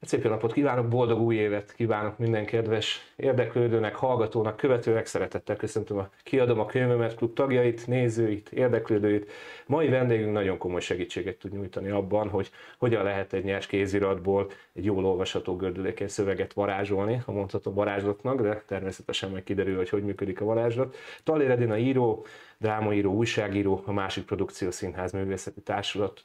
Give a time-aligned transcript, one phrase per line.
[0.00, 5.06] Szép jó napot kívánok, boldog új évet kívánok minden kedves érdeklődőnek, hallgatónak, követőnek.
[5.06, 9.30] Szeretettel köszöntöm a Kiadom a Könyvemet klub tagjait, nézőit, érdeklődőit.
[9.66, 14.84] Mai vendégünk nagyon komoly segítséget tud nyújtani abban, hogy hogyan lehet egy nyers kéziratból egy
[14.84, 20.40] jól olvasható gördülékeny szöveget varázsolni, ha mondhatom varázslatnak, de természetesen majd kiderül, hogy hogy működik
[20.40, 20.96] a varázslat.
[21.24, 22.26] Talér Edina író,
[22.58, 26.24] drámaíró, újságíró, a másik produkció színház művészeti társulat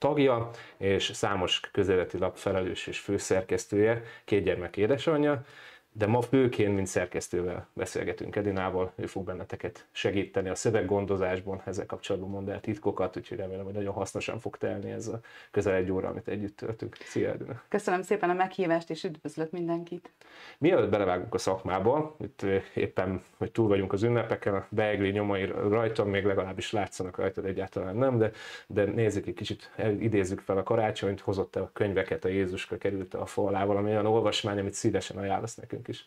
[0.00, 5.44] tagja, és számos közeleti lap felelős és főszerkesztője, két gyermek édesanyja,
[5.92, 12.30] de ma főként, mint szerkesztővel beszélgetünk Edinával, ő fog benneteket segíteni a szöveggondozásban, ezzel kapcsolatban
[12.30, 16.08] mond el titkokat, úgyhogy remélem, hogy nagyon hasznosan fog telni ez a közel egy óra,
[16.08, 16.96] amit együtt töltünk.
[17.04, 17.62] Szia Edina!
[17.68, 20.10] Köszönöm szépen a meghívást, és üdvözlök mindenkit!
[20.58, 22.42] Mielőtt belevágunk a szakmába, itt
[22.74, 27.96] éppen, hogy túl vagyunk az ünnepeken, a beegli nyomai rajtam még legalábbis látszanak rajtad, egyáltalán
[27.96, 28.30] nem, de,
[28.66, 33.26] de nézzük egy kicsit, idézzük fel a karácsonyt, hozott a könyveket a Jézuska, került a
[33.26, 36.06] falá, valami olyan olvasmány, amit szívesen ajánlasz nekünk is.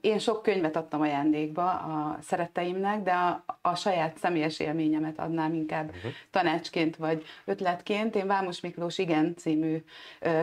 [0.00, 5.88] Én sok könyvet adtam ajándékba a szeretteimnek, de a, a saját személyes élményemet adnám inkább
[5.88, 6.10] uh-huh.
[6.30, 8.14] tanácsként vagy ötletként.
[8.16, 9.84] Én Vámos Miklós Igen című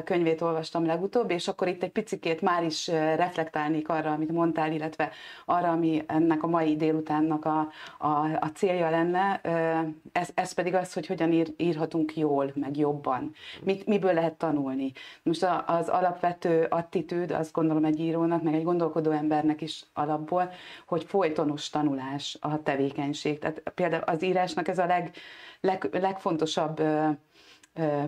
[0.03, 5.11] könyvét olvastam legutóbb, és akkor itt egy picikét már is reflektálnék arra, amit mondtál, illetve
[5.45, 7.67] arra, ami ennek a mai délutánnak a,
[7.97, 9.41] a, a célja lenne.
[10.11, 13.33] Ez, ez pedig az, hogy hogyan ír, írhatunk jól, meg jobban.
[13.63, 14.91] Mit, miből lehet tanulni.
[15.23, 20.51] Most az alapvető attitűd, azt gondolom egy írónak, meg egy gondolkodó embernek is alapból,
[20.85, 23.39] hogy folytonos tanulás a tevékenység.
[23.39, 25.11] Tehát például az írásnak ez a leg,
[25.61, 26.81] leg, legfontosabb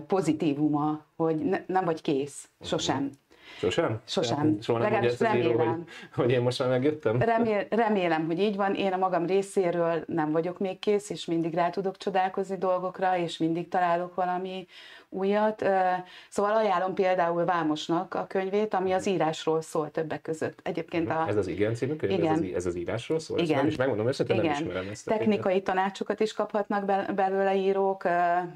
[0.06, 3.10] pozitívuma, hogy ne, nem vagy kész, sosem.
[3.58, 4.00] Sosem?
[4.06, 4.58] Sosem.
[4.60, 5.50] Soha nem Legalábbis remélem.
[5.50, 7.20] Író, hogy, hogy én most már megjöttem?
[7.20, 8.74] Remél, remélem, hogy így van.
[8.74, 13.38] Én a magam részéről nem vagyok még kész, és mindig rá tudok csodálkozni dolgokra, és
[13.38, 14.66] mindig találok valami
[15.12, 15.64] újat.
[16.28, 20.60] Szóval ajánlom például Vámosnak a könyvét, ami az írásról szól többek között.
[20.62, 21.24] Egyébként a...
[21.28, 22.12] Ez az Igen című könyv?
[22.12, 22.32] Igen.
[22.32, 23.38] Ez, az, ez az írásról szól?
[23.38, 23.56] Igen.
[23.56, 25.06] nem is megmondom őszintén, nem ismerem ezt.
[25.06, 25.64] Technikai könyvet.
[25.64, 26.84] tanácsokat is kaphatnak
[27.14, 28.02] belőle írók,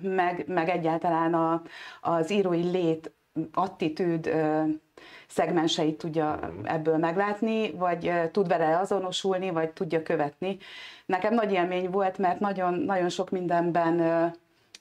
[0.02, 1.62] meg, meg egyáltalán a,
[2.00, 3.10] az írói lét
[3.52, 4.30] attitűd
[5.26, 6.66] szegmenseit tudja mhm.
[6.66, 10.56] ebből meglátni, vagy tud vele azonosulni, vagy tudja követni.
[11.06, 14.00] Nekem nagy élmény volt, mert nagyon, nagyon sok mindenben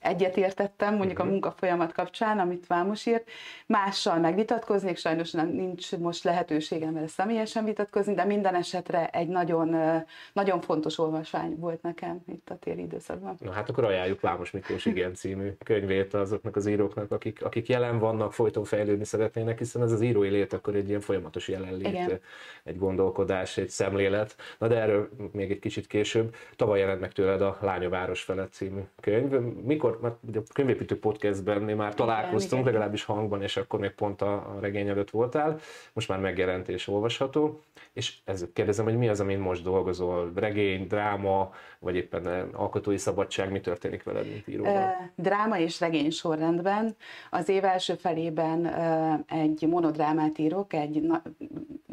[0.06, 1.22] egyetértettem, mondjuk uh-huh.
[1.22, 1.32] a mhm.
[1.32, 3.30] munkafolyamat kapcsán, amit Vámos írt.
[3.66, 9.76] Mással megvitatkoznék, sajnos nem, nincs most lehetőségem vele személyesen vitatkozni, de minden esetre egy nagyon,
[10.34, 13.38] nagyon fontos olvasvány volt nekem itt a téli időszakban.
[13.40, 18.00] Na hát akkor ajánljuk Vámos Miklós Igen című könyvét azoknak az íróknak, akik, akik jelen
[18.00, 22.20] vannak, folyton fejlődni szeretnének, hiszen ez az írói lét akkor egy ilyen folyamatos jelenlét, Igen.
[22.64, 24.36] egy gondolkodás, egy szemlélet.
[24.58, 26.36] Na de erről még egy kicsit később.
[26.56, 29.32] Tavaly jelent meg tőled a Lánya Város felett című könyv.
[29.64, 33.92] Mikor mert ugye a könyvépítő podcastben mi már találkoztunk, igen, legalábbis hangban, és akkor még
[33.92, 35.60] pont a, regény előtt voltál,
[35.94, 37.62] most már megjelent és olvasható,
[37.94, 41.52] és ezzel kérdezem, hogy mi az, amin most dolgozol, regény, dráma,
[41.86, 45.12] vagy éppen alkotói szabadság, mi történik veled, mint íróval?
[45.16, 46.96] Dráma és regény sorrendben.
[47.30, 48.66] Az év első felében
[49.28, 51.08] egy monodrámát írok, egy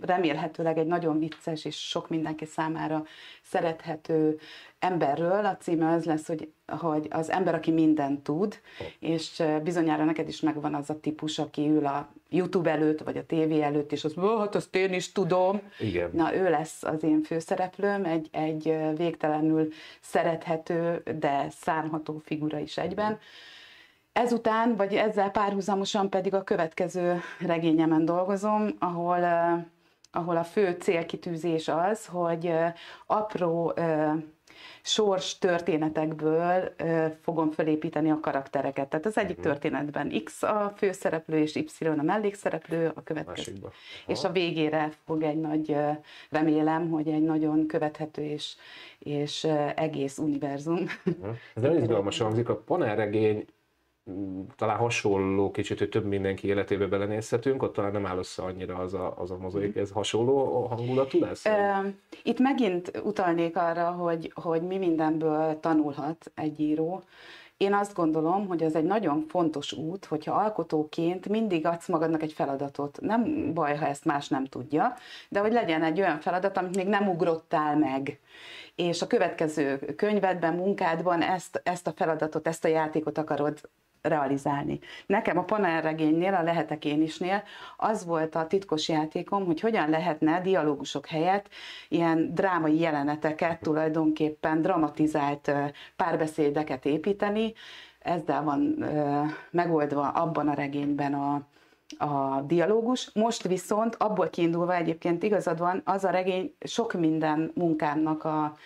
[0.01, 3.05] remélhetőleg egy nagyon vicces és sok mindenki számára
[3.43, 4.39] szerethető
[4.79, 5.45] emberről.
[5.45, 8.61] A címe az lesz, hogy, hogy az ember, aki mindent tud,
[8.99, 13.27] és bizonyára neked is megvan az a típus, aki ül a YouTube előtt, vagy a
[13.27, 15.61] tévé előtt, és azt mondja, hát azt én is tudom.
[15.79, 16.11] Igen.
[16.13, 19.69] Na, ő lesz az én főszereplőm, egy, egy végtelenül
[20.01, 23.19] szerethető, de szárható figura is egyben.
[24.13, 29.25] Ezután, vagy ezzel párhuzamosan pedig a következő regényemen dolgozom, ahol
[30.15, 32.55] ahol a fő célkitűzés az, hogy
[33.07, 33.75] apró
[34.83, 36.75] sors történetekből
[37.23, 38.89] fogom felépíteni a karaktereket.
[38.89, 39.47] Tehát az egyik mhm.
[39.47, 43.53] történetben X a főszereplő, és Y a mellékszereplő, a következő.
[44.07, 45.77] És a végére fog egy nagy,
[46.31, 48.55] remélem, hogy egy nagyon követhető és,
[48.99, 49.45] és
[49.75, 50.85] egész univerzum.
[51.55, 52.49] Ez nagyon izgalmas hangzik.
[52.49, 53.45] A panelregény
[54.57, 58.95] talán hasonló kicsit, hogy több mindenki életébe belenézhetünk, ott talán nem áll össze annyira az
[58.95, 61.45] a, az a mozaik, ez hasonló hangulatú lesz?
[62.23, 67.03] Itt megint utalnék arra, hogy, hogy mi mindenből tanulhat egy író.
[67.57, 72.33] Én azt gondolom, hogy ez egy nagyon fontos út, hogyha alkotóként mindig adsz magadnak egy
[72.33, 72.99] feladatot.
[73.01, 74.95] Nem baj, ha ezt más nem tudja,
[75.29, 78.19] de hogy legyen egy olyan feladat, amit még nem ugrottál meg.
[78.75, 83.61] És a következő könyvedben, munkádban ezt, ezt a feladatot, ezt a játékot akarod
[84.03, 84.79] realizálni.
[85.07, 87.43] Nekem a panelregénynél, a Lehetek én isnél
[87.77, 91.49] az volt a titkos játékom, hogy hogyan lehetne dialógusok helyett
[91.89, 95.53] ilyen drámai jeleneteket, tulajdonképpen dramatizált
[95.97, 97.53] párbeszédeket építeni.
[97.99, 98.85] Ezzel van
[99.51, 101.43] megoldva abban a regényben a,
[101.99, 103.11] a dialógus.
[103.15, 108.57] Most viszont abból kiindulva egyébként igazad van, az a regény sok minden munkámnak a,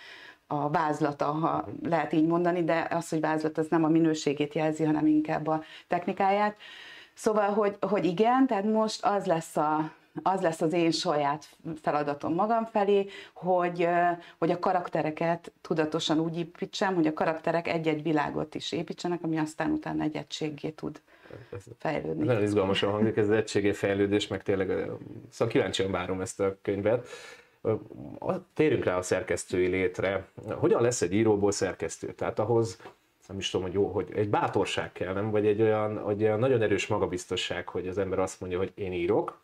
[0.47, 4.83] a vázlata, ha lehet így mondani, de az, hogy vázlat, az nem a minőségét jelzi,
[4.83, 6.55] hanem inkább a technikáját.
[7.13, 9.91] Szóval, hogy, hogy igen, tehát most az lesz a,
[10.23, 11.45] az lesz az én saját
[11.81, 13.87] feladatom magam felé, hogy,
[14.37, 19.71] hogy a karaktereket tudatosan úgy építsem, hogy a karakterek egy-egy világot is építsenek, ami aztán
[19.71, 21.01] utána egy egységgé tud
[21.77, 22.25] fejlődni.
[22.25, 24.67] Nagyon izgalmasan hangzik ez az egységé fejlődés, meg tényleg
[25.29, 27.07] szóval kíváncsian várom ezt a könyvet.
[28.53, 30.27] Térjünk rá a szerkesztői létre.
[30.49, 32.13] Hogyan lesz egy íróból szerkesztő?
[32.13, 32.79] Tehát ahhoz
[33.27, 35.31] nem is tudom, hogy jó, hogy egy bátorság kell, nem?
[35.31, 38.91] Vagy egy olyan, hogy olyan nagyon erős magabiztosság, hogy az ember azt mondja, hogy én
[38.91, 39.39] írok,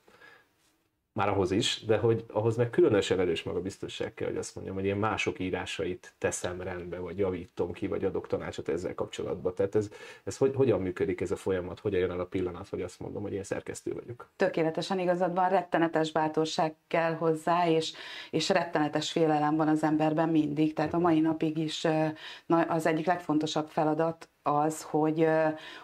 [1.14, 4.86] már ahhoz is, de hogy ahhoz meg különösen erős magabiztosság kell, hogy azt mondjam, hogy
[4.86, 9.56] én mások írásait teszem rendbe, vagy javítom ki, vagy adok tanácsot ezzel kapcsolatban.
[9.56, 9.90] Tehát ez,
[10.24, 13.22] ez hogy, hogyan működik ez a folyamat, hogyan jön el a pillanat, hogy azt mondom,
[13.22, 14.32] hogy én szerkesztő vagyok.
[14.36, 17.94] Tökéletesen igazad van, rettenetes bátorság kell hozzá, és,
[18.30, 20.74] és rettenetes félelem van az emberben mindig.
[20.74, 21.88] Tehát a mai napig is
[22.68, 25.28] az egyik legfontosabb feladat az, hogy,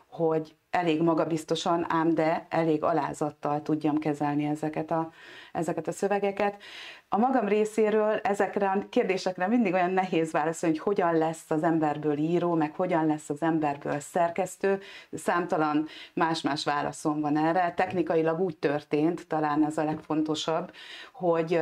[0.08, 5.12] hogy elég magabiztosan, ám de elég alázattal tudjam kezelni ezeket a,
[5.52, 6.62] ezeket a szövegeket.
[7.10, 12.18] A magam részéről ezekre a kérdésekre mindig olyan nehéz válaszolni, hogy hogyan lesz az emberből
[12.18, 14.80] író, meg hogyan lesz az emberből szerkesztő.
[15.12, 17.74] Számtalan más-más válaszom van erre.
[17.76, 20.72] Technikailag úgy történt, talán ez a legfontosabb,
[21.14, 21.62] hogy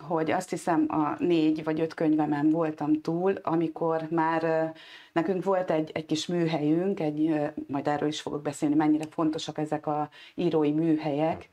[0.00, 4.72] hogy azt hiszem a négy vagy öt könyvemen voltam túl, amikor már
[5.12, 7.34] nekünk volt egy, egy kis műhelyünk, egy,
[7.68, 11.48] majd erről is fogok beszélni, mennyire fontosak ezek a írói műhelyek,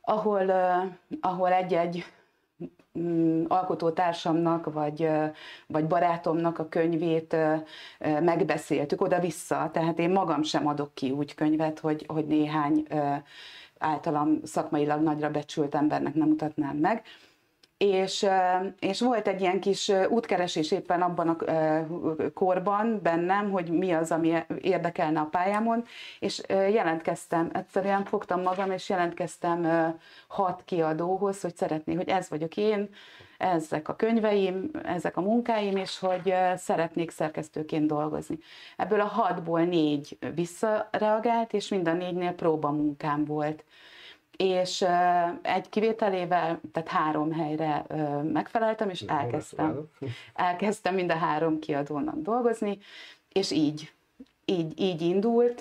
[0.00, 0.50] ahol,
[1.20, 2.04] ahol egy-egy
[2.98, 5.08] mm, alkotótársamnak, vagy,
[5.66, 7.36] vagy barátomnak a könyvét
[7.98, 12.86] megbeszéltük oda-vissza, tehát én magam sem adok ki úgy könyvet, hogy, hogy néhány
[13.78, 17.02] általam szakmailag nagyra becsült embernek nem mutatnám meg
[17.76, 18.26] és,
[18.78, 21.36] és volt egy ilyen kis útkeresés éppen abban a
[22.34, 25.84] korban bennem, hogy mi az, ami érdekelne a pályámon,
[26.18, 29.66] és jelentkeztem, egyszerűen fogtam magam, és jelentkeztem
[30.26, 32.88] hat kiadóhoz, hogy szeretné, hogy ez vagyok én,
[33.38, 38.38] ezek a könyveim, ezek a munkáim, és hogy szeretnék szerkesztőként dolgozni.
[38.76, 43.64] Ebből a hatból négy visszareagált, és mind a négynél próbamunkám volt
[44.36, 44.84] és
[45.42, 47.84] egy kivételével, tehát három helyre
[48.22, 49.88] megfeleltem, és elkezdtem,
[50.34, 52.78] elkezdtem mind a három kiadónak dolgozni,
[53.32, 53.92] és így,
[54.44, 55.60] így, így indult.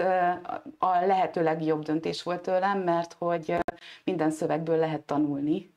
[0.77, 3.57] A lehető legjobb döntés volt tőlem, mert hogy
[4.03, 5.71] minden szövegből lehet tanulni,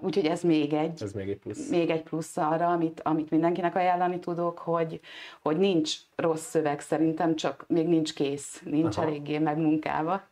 [0.00, 3.74] Úgyhogy ez még egy, ez még egy plusz, még egy plusz arra, amit, amit mindenkinek
[3.74, 5.00] ajánlani tudok, hogy,
[5.42, 9.06] hogy nincs rossz szöveg szerintem, csak még nincs kész, nincs Aha.
[9.06, 10.22] eléggé megmunkálva.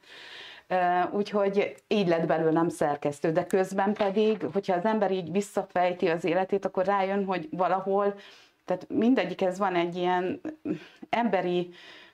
[1.11, 6.65] Úgyhogy így lett belőlem szerkesztő, de közben pedig, hogyha az ember így visszafejti az életét,
[6.65, 8.15] akkor rájön, hogy valahol,
[8.65, 10.41] tehát mindegyikhez van egy ilyen
[11.11, 11.71] emberi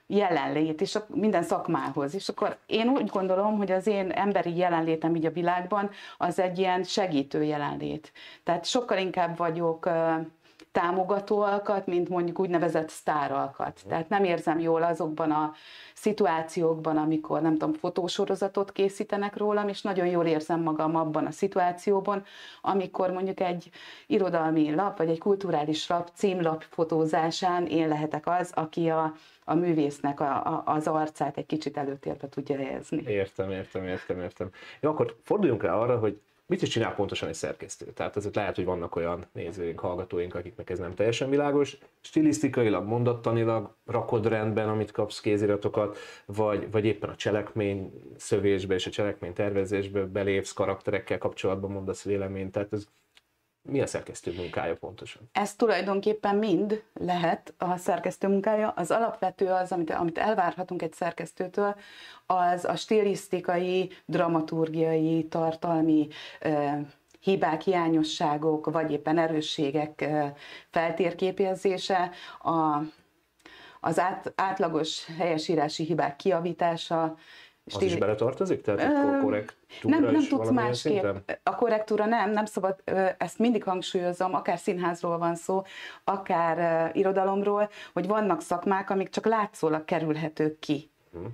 [0.07, 2.15] jelenlét, és minden szakmához.
[2.15, 6.59] És akkor én úgy gondolom, hogy az én emberi jelenlétem így a világban, az egy
[6.59, 8.11] ilyen segítő jelenlét.
[8.43, 9.89] Tehát sokkal inkább vagyok
[10.71, 13.81] támogatóalkat, mint mondjuk úgynevezett sztáralkat.
[13.87, 15.53] Tehát nem érzem jól azokban a
[15.93, 22.23] szituációkban, amikor nem tudom, fotósorozatot készítenek rólam, és nagyon jól érzem magam abban a szituációban,
[22.61, 23.69] amikor mondjuk egy
[24.07, 30.19] irodalmi lap, vagy egy kulturális lap címlap fotózásán én lehetek az, aki a, a művésznek
[30.19, 33.03] a, a, az arcát egy kicsit előtérbe tudja helyezni.
[33.07, 34.49] Értem, értem, értem, értem.
[34.79, 36.19] Jó, akkor forduljunk rá arra, hogy
[36.49, 37.85] mit is csinál pontosan egy szerkesztő?
[37.85, 41.77] Tehát ezért lehet, hogy vannak olyan nézőink, hallgatóink, akiknek ez nem teljesen világos.
[42.01, 48.89] Stilisztikailag, mondattanilag rakod rendben, amit kapsz kéziratokat, vagy, vagy éppen a cselekmény szövésbe és a
[48.89, 52.51] cselekmény tervezésbe belépsz, karakterekkel kapcsolatban mondasz véleményt.
[52.51, 52.87] Tehát ez
[53.61, 55.29] mi a szerkesztő munkája pontosan?
[55.31, 58.69] Ez tulajdonképpen mind lehet a szerkesztő munkája.
[58.69, 61.75] Az alapvető az, amit, amit elvárhatunk egy szerkesztőtől,
[62.25, 66.07] az a stilisztikai, dramaturgiai, tartalmi
[67.19, 70.09] hibák, hiányosságok, vagy éppen erősségek
[70.69, 72.11] feltérképezése,
[72.41, 72.81] a,
[73.79, 77.17] az át, átlagos helyesírási hibák kiavítása,
[77.75, 78.61] az is beletartozik?
[78.61, 80.91] Tehát a korrektúra Nem, nem is tudsz másképp.
[80.91, 81.23] Szinten?
[81.43, 82.75] A korrektúra nem, nem szabad,
[83.17, 85.63] ezt mindig hangsúlyozom, akár színházról van szó,
[86.03, 90.91] akár irodalomról, hogy vannak szakmák, amik csak látszólag kerülhetők ki.
[91.11, 91.25] Mhm.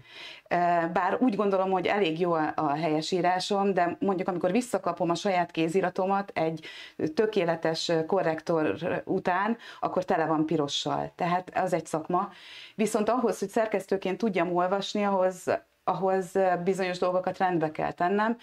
[0.94, 6.32] Bár úgy gondolom, hogy elég jó a helyesírásom, de mondjuk amikor visszakapom a saját kéziratomat
[6.34, 6.66] egy
[7.14, 8.76] tökéletes korrektor
[9.06, 11.12] után, akkor tele van pirossal.
[11.16, 12.30] Tehát az egy szakma.
[12.76, 15.44] Viszont ahhoz, hogy szerkesztőként tudjam olvasni, ahhoz
[15.86, 16.32] ahhoz
[16.64, 18.38] bizonyos dolgokat rendbe kell tennem.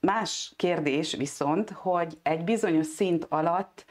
[0.00, 3.84] Más kérdés viszont, hogy egy bizonyos szint alatt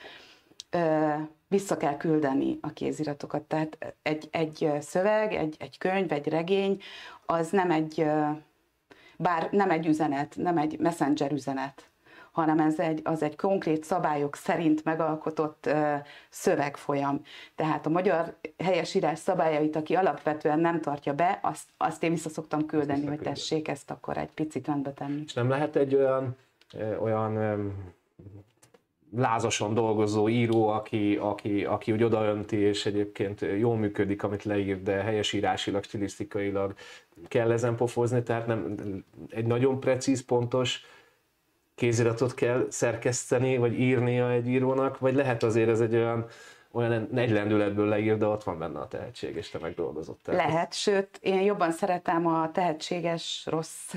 [0.70, 1.14] ö,
[1.48, 3.42] vissza kell küldeni a kéziratokat.
[3.42, 6.82] Tehát egy, egy szöveg, egy, egy könyv, egy regény,
[7.26, 8.06] az nem egy,
[9.18, 11.91] bár nem egy üzenet, nem egy messenger üzenet,
[12.32, 15.70] hanem ez egy, az egy konkrét szabályok szerint megalkotott
[16.30, 17.22] szövegfolyam.
[17.56, 22.66] Tehát a magyar helyesírás szabályait, aki alapvetően nem tartja be, azt, azt én vissza szoktam
[22.66, 25.22] küldeni, hogy tessék ezt akkor egy picit rendbe tenni.
[25.26, 26.38] És nem lehet egy olyan,
[27.00, 27.38] olyan
[29.16, 34.94] lázasan dolgozó író, aki, aki, aki úgy odaönti, és egyébként jól működik, amit leír, de
[34.94, 36.74] helyesírásilag, stilisztikailag
[37.28, 38.76] kell ezen pofozni, tehát nem,
[39.30, 40.86] egy nagyon precíz, pontos
[41.82, 46.26] kéziratot kell szerkeszteni, vagy írnia egy írónak, vagy lehet azért ez egy olyan,
[46.72, 50.26] olyan egy lendületből leír, de ott van benne a tehetség, és te megdolgozott.
[50.26, 53.94] Lehet, sőt, én jobban szeretem a tehetséges rossz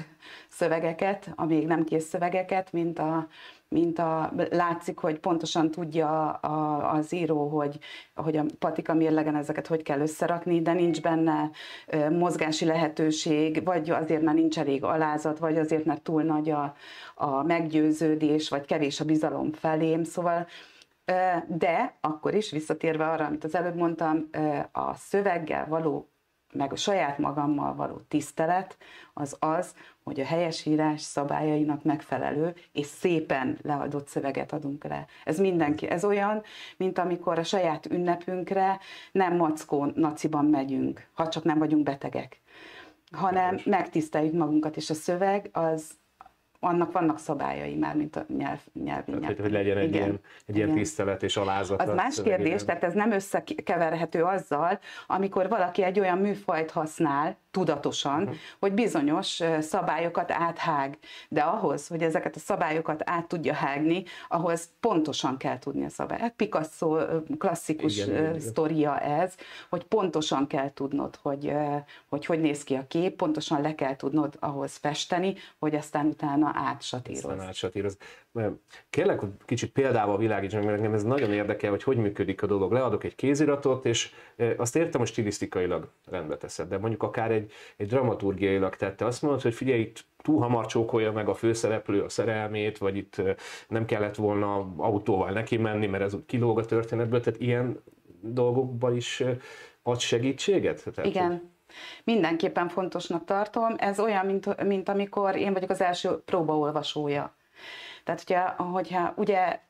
[0.48, 3.28] szövegeket, a még nem kész szövegeket, mint a,
[3.68, 7.78] mint a, látszik, hogy pontosan tudja a, az író, hogy,
[8.14, 11.50] hogy a patika mérlegen ezeket hogy kell összerakni, de nincs benne
[12.10, 16.74] mozgási lehetőség, vagy azért, mert nincs elég alázat, vagy azért, mert túl nagy a,
[17.14, 20.46] a meggyőződés, vagy kevés a bizalom felém, szóval
[21.46, 24.30] de akkor is visszatérve arra, amit az előbb mondtam,
[24.72, 26.08] a szöveggel való
[26.54, 28.76] meg a saját magammal való tisztelet
[29.14, 35.06] az az, hogy a helyesírás szabályainak megfelelő és szépen leadott szöveget adunk le.
[35.24, 36.42] Ez mindenki, ez olyan,
[36.76, 38.78] mint amikor a saját ünnepünkre
[39.12, 42.40] nem mackó naciban megyünk, ha csak nem vagyunk betegek,
[43.10, 45.90] hanem megtiszteljük magunkat, és a szöveg az
[46.64, 50.56] annak vannak szabályai már, mint a nyelv, nyelvi tehát, hogy, hogy legyen egy, ilyen, egy
[50.56, 51.82] ilyen tisztelet és alázat.
[51.82, 58.22] Az más kérdés, tehát ez nem összekeverhető azzal, amikor valaki egy olyan műfajt használ, tudatosan,
[58.22, 58.36] uh-huh.
[58.58, 60.98] hogy bizonyos szabályokat áthág.
[61.28, 66.20] De ahhoz, hogy ezeket a szabályokat át tudja hágni, ahhoz pontosan kell tudni a szabályt.
[66.20, 66.98] Hát Picasso
[67.38, 69.34] klasszikus igen, igen, sztoria ez,
[69.70, 71.52] hogy pontosan kell tudnod, hogy,
[72.08, 76.53] hogy hogy néz ki a kép, pontosan le kell tudnod ahhoz festeni, hogy aztán utána
[76.54, 77.24] átsatíroz.
[77.24, 77.98] Aztán átsatíroz.
[78.90, 82.46] Kérlek, hogy kicsit példával világíts meg, mert engem ez nagyon érdekel, hogy hogy működik a
[82.46, 82.72] dolog.
[82.72, 84.12] Leadok egy kéziratot, és
[84.56, 89.04] azt értem, hogy stilisztikailag rendbe teszed, de mondjuk akár egy, egy dramaturgiailag tette.
[89.04, 93.22] Azt mondod, hogy figyelj, itt túl hamar csókolja meg a főszereplő a szerelmét, vagy itt
[93.68, 97.82] nem kellett volna autóval neki menni, mert ez kilóg a történetből, tehát ilyen
[98.20, 99.22] dolgokban is
[99.82, 100.84] ad segítséget?
[100.84, 101.53] Tehát, Igen.
[102.04, 103.74] Mindenképpen fontosnak tartom.
[103.78, 107.34] Ez olyan, mint, mint amikor én vagyok az első próbaolvasója.
[108.04, 109.60] Tehát, hogyha, hogyha ugye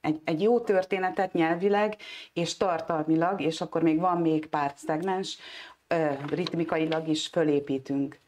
[0.00, 1.96] egy, egy jó történetet nyelvileg
[2.32, 5.38] és tartalmilag, és akkor még van még pár szegmens,
[6.28, 8.18] ritmikailag is fölépítünk.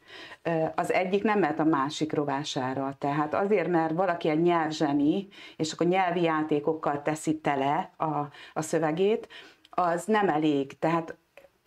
[0.75, 2.95] Az egyik nem mehet a másik rovására.
[2.99, 8.05] Tehát azért, mert valaki egy nyelvzseni, és akkor nyelvi játékokkal teszi tele a,
[8.53, 9.27] a szövegét,
[9.69, 10.79] az nem elég.
[10.79, 11.15] Tehát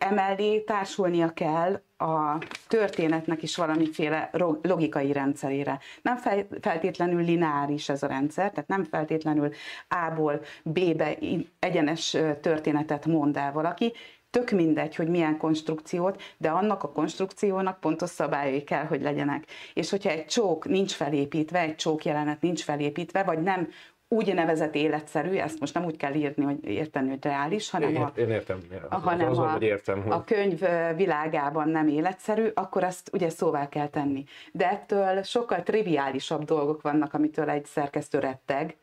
[0.01, 2.39] emellé társulnia kell a
[2.69, 4.31] történetnek is valamiféle
[4.63, 5.79] logikai rendszerére.
[6.03, 6.17] Nem
[6.61, 9.53] feltétlenül lineáris ez a rendszer, tehát nem feltétlenül
[9.89, 11.17] A-ból B-be
[11.59, 13.93] egyenes történetet mond el valaki,
[14.31, 19.45] tök mindegy, hogy milyen konstrukciót, de annak a konstrukciónak pontos szabályai kell, hogy legyenek.
[19.75, 23.69] És hogyha egy csók nincs felépítve, egy csók jelenet nincs felépítve, vagy nem
[24.13, 28.31] úgynevezett életszerű, ezt most nem úgy kell írni, hogy érteni, hogy reális, hanem, a, én
[28.31, 30.13] értem, a, hanem azon, a, hogy értem, hogy...
[30.13, 30.61] a könyv
[30.97, 34.25] világában nem életszerű, akkor azt ugye szóvá kell tenni.
[34.53, 38.77] De ettől sokkal triviálisabb dolgok vannak, amitől egy szerkesztő retteg.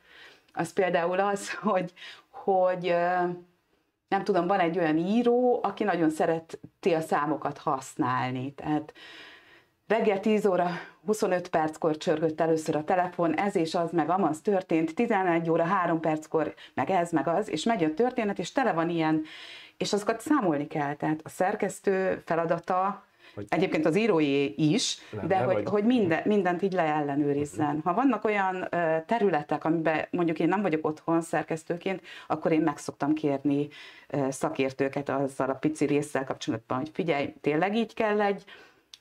[0.53, 1.93] Az például az, hogy,
[2.29, 2.95] hogy
[4.07, 8.53] nem tudom, van egy olyan író, aki nagyon szereti a számokat használni.
[8.53, 8.93] Tehát
[9.87, 10.69] Reggel 10 óra
[11.05, 15.99] 25 perckor csörgött először a telefon, ez és az, meg amaz történt, 11 óra 3
[15.99, 19.23] perckor, meg ez, meg az, és megy a történet, és tele van ilyen,
[19.77, 20.95] és azokat számolni kell.
[20.95, 25.67] Tehát a szerkesztő feladata, hogy Egyébként az írói is, lenne, de hogy, vagy...
[25.67, 27.67] hogy minden, mindent így leellenőrizzen.
[27.67, 27.83] Uh-huh.
[27.83, 28.69] Ha vannak olyan
[29.05, 33.67] területek, amiben mondjuk én nem vagyok otthon szerkesztőként, akkor én meg szoktam kérni
[34.29, 38.43] szakértőket azzal a pici résszel kapcsolatban, hogy figyelj, tényleg így kell egy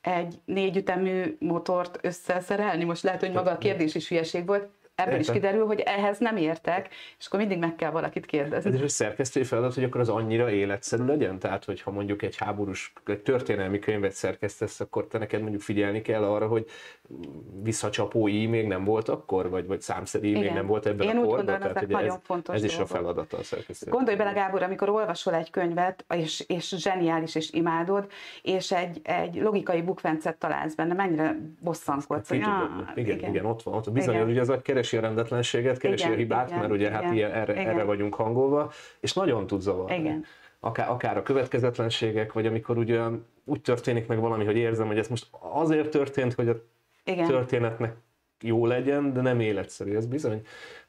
[0.06, 2.84] egy négyütemű motort összeszerelni?
[2.84, 4.68] Most lehet, hogy maga a kérdés is hülyeség volt.
[4.96, 5.34] Ebből Értem.
[5.34, 6.88] is kiderül, hogy ehhez nem értek,
[7.18, 8.74] és akkor mindig meg kell valakit kérdezni.
[8.74, 11.38] Ez egy szerkesztői feladat, hogy akkor az annyira életszerű legyen?
[11.38, 16.24] Tehát, hogyha mondjuk egy háborús, egy történelmi könyvet szerkesztesz, akkor te neked mondjuk figyelni kell
[16.24, 16.66] arra, hogy
[17.62, 21.44] visszacsapói még nem volt akkor, vagy, vagy számszeri még nem volt ebben Én a korban?
[21.44, 23.90] Gondolom, nagyon ez, fontos Ez is a feladata a szerkesztő.
[23.90, 28.10] Gondolj bele, Gábor, amikor olvasol egy könyvet, és, és zseniális, és imádod,
[28.42, 32.28] és egy, egy logikai bukvencet találsz benne, mennyire bosszankodsz.
[32.28, 33.74] Hogy, ah, igen, igen, igen, ott van.
[33.74, 36.90] Ott bizony, hogy az a keresi a rendetlenséget, keresi igen, a hibát, igen, mert ugye
[36.90, 37.74] hát igen, hát ilyen, erre, igen.
[37.74, 39.96] erre vagyunk hangolva, és nagyon tud zavarni.
[39.96, 40.24] Igen.
[40.60, 43.00] Akár, akár a következetlenségek, vagy amikor ugye
[43.44, 46.62] úgy történik meg valami, hogy érzem, hogy ez most azért történt, hogy a
[47.04, 47.26] igen.
[47.26, 47.96] történetnek
[48.40, 50.42] jó legyen, de nem életszerű, ez bizony.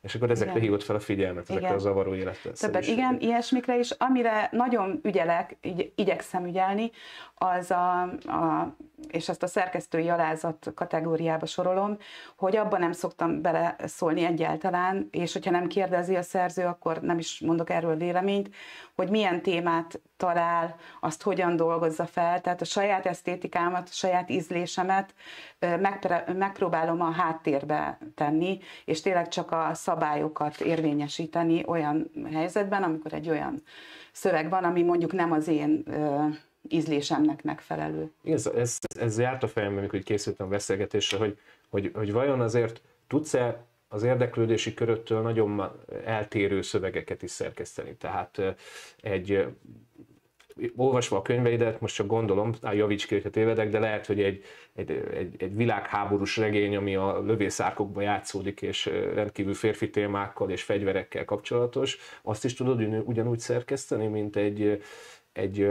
[0.08, 0.64] És akkor ezekre igen.
[0.64, 1.76] hívott fel a figyelmet, ezekre igen.
[1.76, 2.92] a zavaró életszerűségekre.
[2.92, 3.92] Igen, ilyesmikre is.
[3.92, 6.92] Amire nagyon ügyelek, igy, igyekszem ügyelni,
[7.36, 8.76] az a, a,
[9.08, 11.98] és ezt a szerkesztői alázat kategóriába sorolom,
[12.38, 17.18] hogy abban nem szoktam bele szólni egyáltalán, és hogyha nem kérdezi a szerző, akkor nem
[17.18, 18.50] is mondok erről véleményt,
[18.96, 25.14] hogy milyen témát talál, azt hogyan dolgozza fel, tehát a saját esztétikámat, a saját ízlésemet
[26.38, 33.62] megpróbálom a háttérbe tenni, és tényleg csak a szabályokat érvényesíteni olyan helyzetben, amikor egy olyan
[34.12, 35.84] szöveg van, ami mondjuk nem az én
[36.70, 38.12] ízlésemnek megfelelő.
[38.24, 41.38] Ez, ez, ez járt a fejemben, amikor készültem a beszélgetésre, hogy,
[41.70, 45.72] hogy, hogy vajon azért tudsz-e az érdeklődési köröttől nagyon
[46.06, 47.96] eltérő szövegeket is szerkeszteni.
[47.96, 48.42] Tehát
[49.02, 49.46] egy
[50.76, 54.44] olvasva a könyveidet, most csak gondolom, á, javíts ki, hogyha tévedek, de lehet, hogy egy,
[54.76, 61.26] egy, egy, egy világháborús regény, ami a lövészárkokban játszódik, és rendkívül férfi témákkal és fegyverekkel
[61.26, 64.84] kapcsolatos, azt is tudod ugyanúgy szerkeszteni, mint egy,
[65.34, 65.68] egy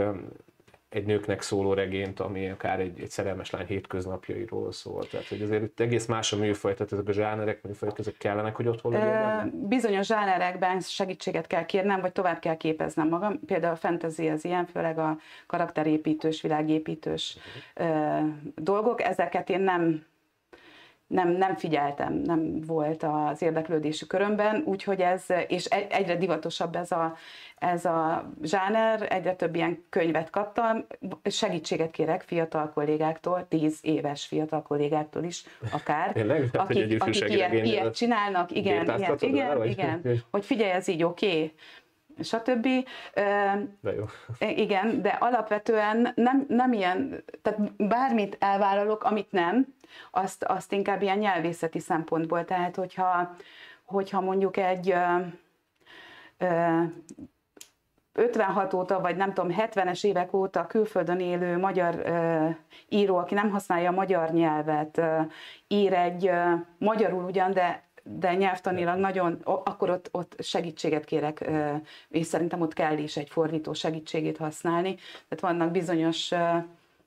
[0.89, 5.07] egy nőknek szóló regényt, ami akár egy, egy szerelmes lány hétköznapjairól szól.
[5.07, 8.55] Tehát, hogy azért itt egész más a műfaj, tehát ezek a zsánerek, műfajok, ezek kellenek,
[8.55, 9.51] hogy otthon legyen?
[9.67, 13.39] Bizonyos zsánerekben segítséget kell kérnem, vagy tovább kell képeznem magam.
[13.45, 17.37] Például a fantasy az ilyen, főleg a karakterépítős, világépítős
[17.75, 18.27] uh-huh.
[18.55, 19.01] dolgok.
[19.01, 20.05] Ezeket én nem
[21.07, 27.15] nem, nem figyeltem, nem volt az érdeklődési körömben, úgyhogy ez, és egyre divatosabb ez a,
[27.57, 30.85] ez a zsáner, egyre több ilyen könyvet kaptam,
[31.23, 36.49] segítséget kérek fiatal kollégáktól, tíz éves fiatal kollégáktól is, akár, Tényleg?
[36.51, 41.27] Tehát, akik, akik ilyet, ilyet csinálnak, igen, igen, igen, igen, hogy figyelj, ez így oké,
[41.27, 41.53] okay
[42.21, 42.67] stb.
[43.81, 44.05] De jó.
[44.39, 49.75] Igen, de alapvetően nem, nem ilyen, tehát bármit elvállalok, amit nem,
[50.11, 53.35] azt, azt inkább ilyen nyelvészeti szempontból, tehát hogyha,
[53.85, 55.15] hogyha mondjuk egy ö,
[56.37, 56.83] ö,
[58.13, 62.49] 56 óta, vagy nem tudom, 70-es évek óta külföldön élő magyar ö,
[62.89, 65.21] író, aki nem használja a magyar nyelvet, ö,
[65.67, 71.49] ír egy ö, magyarul ugyan, de de nyelvtanilag nagyon, akkor ott, ott segítséget kérek,
[72.09, 74.95] és szerintem ott kell is egy fordító segítségét használni.
[75.27, 76.31] Tehát vannak bizonyos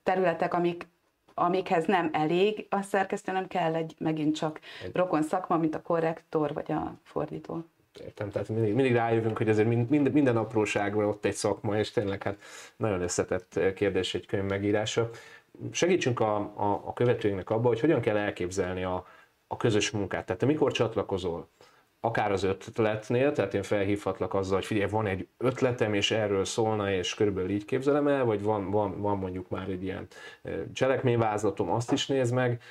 [0.03, 0.87] területek, amik,
[1.33, 4.59] amikhez nem elég a szerkesztő, nem kell egy megint csak
[4.93, 7.63] rokon szakma, mint a korrektor vagy a fordító.
[7.99, 12.23] Értem, tehát mindig, mindig rájövünk, hogy azért mind, minden apróságban ott egy szakma, és tényleg
[12.23, 12.37] hát
[12.75, 15.09] nagyon összetett kérdés egy könyv megírása.
[15.71, 19.05] Segítsünk a, a, a követőinknek abba, hogy hogyan kell elképzelni a,
[19.51, 20.25] a közös munkát.
[20.25, 21.47] Tehát te mikor csatlakozol?
[21.99, 26.91] Akár az ötletnél, tehát én felhívhatlak azzal, hogy figyelj, van egy ötletem, és erről szólna,
[26.91, 30.07] és körülbelül így képzelem el, vagy van, van, van mondjuk már egy ilyen
[30.73, 32.61] cselekményvázlatom, azt is nézd meg,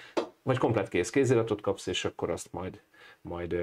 [0.43, 2.81] vagy komplet kész kéziratot kapsz, és akkor azt majd,
[3.21, 3.57] majd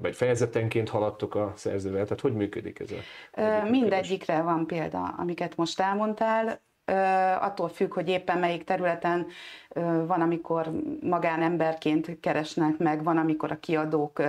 [0.00, 5.80] vagy fejezetenként haladtok a szerzővel, tehát hogy működik ez a Mindegyikre van példa, amiket most
[5.80, 6.60] elmondtál
[7.40, 9.26] attól függ, hogy éppen melyik területen
[10.06, 10.70] van, amikor
[11.00, 14.22] magánemberként keresnek meg, van, amikor a kiadók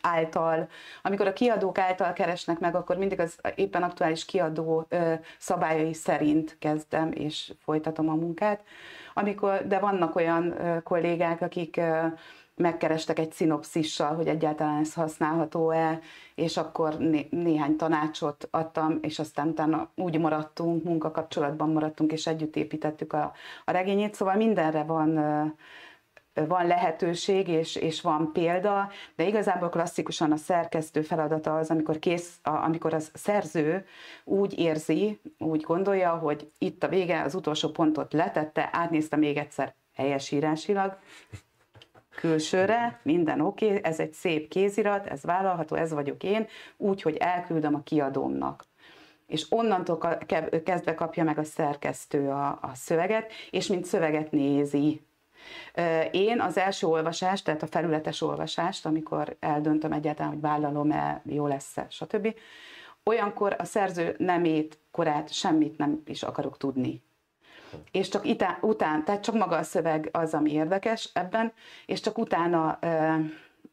[0.00, 0.68] által.
[1.02, 4.86] Amikor a kiadók által keresnek meg, akkor mindig az éppen aktuális kiadó
[5.38, 8.62] szabályai szerint kezdem és folytatom a munkát.
[9.14, 11.80] Amikor, de vannak olyan kollégák, akik
[12.62, 16.00] megkerestek egy szinopszissal, hogy egyáltalán ez használható-e,
[16.34, 22.56] és akkor né- néhány tanácsot adtam, és aztán utána úgy maradtunk, munkakapcsolatban maradtunk, és együtt
[22.56, 23.32] építettük a,
[23.64, 25.18] a regényét, szóval mindenre van
[26.34, 32.38] van lehetőség és, és van példa, de igazából klasszikusan a szerkesztő feladata az, amikor, kész,
[32.42, 33.84] a, amikor az szerző
[34.24, 39.74] úgy érzi, úgy gondolja, hogy itt a vége, az utolsó pontot letette, átnézte még egyszer
[39.94, 40.98] helyesírásilag,
[42.14, 46.46] külsőre, minden oké, okay, ez egy szép kézirat, ez vállalható, ez vagyok én,
[46.76, 48.64] úgy, hogy elküldöm a kiadómnak.
[49.26, 50.18] És onnantól
[50.64, 55.00] kezdve kapja meg a szerkesztő a, a szöveget, és mint szöveget nézi.
[56.10, 61.86] Én az első olvasást, tehát a felületes olvasást, amikor eldöntöm egyáltalán, hogy vállalom-e, jó lesz-e,
[61.90, 62.34] stb.,
[63.04, 67.02] olyankor a szerző nemét, korát, semmit nem is akarok tudni.
[67.90, 71.52] És csak itá, után, tehát csak maga a szöveg az, ami érdekes ebben,
[71.86, 72.78] és csak utána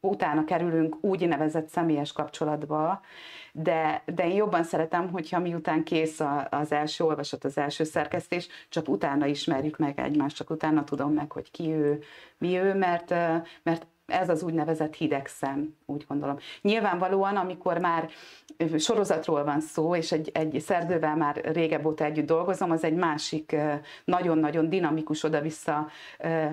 [0.02, 3.02] utána kerülünk úgy nevezett személyes kapcsolatba,
[3.52, 8.48] de, de én jobban szeretem, hogyha miután kész a, az első olvasat, az első szerkesztés,
[8.70, 12.04] csak utána ismerjük meg egymást, csak utána tudom meg, hogy ki ő,
[12.38, 13.10] mi ő, mert,
[13.64, 16.38] mert ez az úgynevezett hideg szem, úgy gondolom.
[16.62, 18.10] Nyilvánvalóan, amikor már
[18.78, 23.56] sorozatról van szó, és egy, egy szerzővel már régebb óta együtt dolgozom, az egy másik
[24.06, 25.88] nagyon-nagyon dinamikus, oda-vissza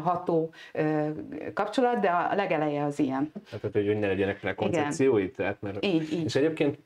[0.02, 0.50] ható
[1.54, 3.32] kapcsolat, de a legeleje az ilyen.
[3.50, 5.30] Hát, hogy ne legyenek prekoncepciói?
[5.30, 5.84] Tehát, mert...
[5.84, 6.24] Így, így.
[6.24, 6.78] És egyébként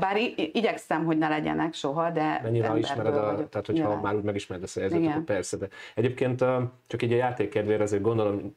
[0.00, 2.40] bár igyekszem, hogy ne legyenek soha, de...
[2.42, 3.48] De nyilván ismered, a, vagyok.
[3.48, 4.02] tehát hogyha nyilván.
[4.02, 5.56] már úgy megismered a szerzőt, akkor persze.
[5.56, 6.44] De egyébként
[6.86, 8.56] csak így a játék kedvére azért gondolom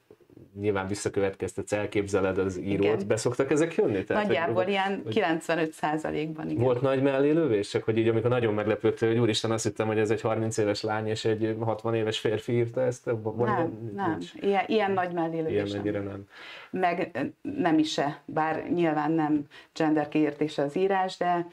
[0.59, 3.07] nyilván visszakövetkeztetsz, elképzeled az írót, igen.
[3.07, 4.03] beszoktak ezek jönni?
[4.03, 6.63] Tehát, Nagyjából hogy, ilyen 95 százalékban, igen.
[6.63, 10.09] Volt nagy mellélővés, csak hogy így amikor nagyon meglepődte, hogy úristen azt hittem, hogy ez
[10.09, 13.09] egy 30 éves lány és egy 60 éves férfi írta ezt?
[13.21, 14.17] Van nem, nem.
[14.39, 16.03] Ilyen, ilyen nagy mellélővés Ilyen nem.
[16.03, 16.27] nem.
[16.69, 21.47] Meg nem is se, bár nyilván nem gender kiértése az írás, de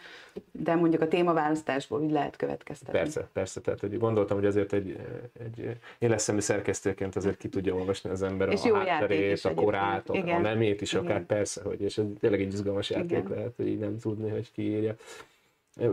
[0.53, 2.99] de mondjuk a témaválasztásból úgy lehet következtetni.
[2.99, 4.99] Persze, persze, tehát hogy gondoltam, hogy azért egy,
[5.45, 10.11] egy éleszemű szerkesztőként azért ki tudja olvasni az ember és a jó hátterét, a korát,
[10.11, 11.05] a, a nemét is Igen.
[11.05, 13.29] akár persze, hogy és ez tényleg egy izgalmas játék Igen.
[13.29, 14.95] lehet, hogy így nem tudni, hogy ki írja.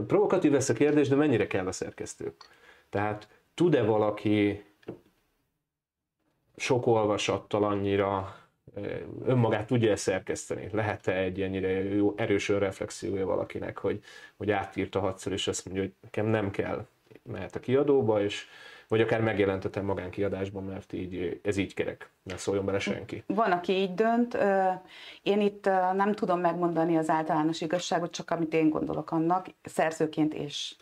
[0.07, 2.33] Provokatív lesz a kérdés, de mennyire kell a szerkesztő?
[2.89, 4.63] Tehát tud-e valaki
[6.55, 8.35] sok olvasattal annyira
[9.25, 10.69] önmagát tudja szerkeszteni?
[10.71, 13.99] Lehet-e egy ennyire jó, erős önreflexiója valakinek, hogy,
[14.37, 16.85] hogy átírta hatszor, és azt mondja, hogy nekem nem kell,
[17.23, 18.45] mehet a kiadóba, és
[18.91, 23.23] vagy akár megjelentetem magánkiadásban, mert így, ez így kerek, ne szóljon bele senki.
[23.27, 24.37] Van, aki így dönt.
[25.21, 30.75] Én itt nem tudom megmondani az általános igazságot, csak amit én gondolok annak, szerzőként és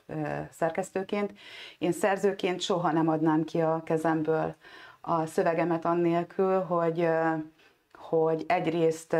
[0.51, 1.31] szerkesztőként.
[1.77, 4.55] Én szerzőként soha nem adnám ki a kezemből
[5.01, 7.07] a szövegemet annélkül, hogy
[7.93, 9.15] hogy egyrészt,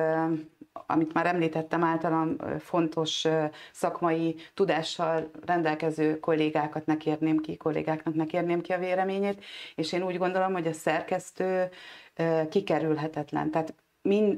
[0.85, 3.27] amit már említettem, általán fontos
[3.71, 9.43] szakmai tudással rendelkező kollégákat ne kérném ki, kollégáknak ne kérném ki a véleményét,
[9.75, 11.69] és én úgy gondolom, hogy a szerkesztő
[12.49, 13.51] kikerülhetetlen.
[13.51, 13.73] Tehát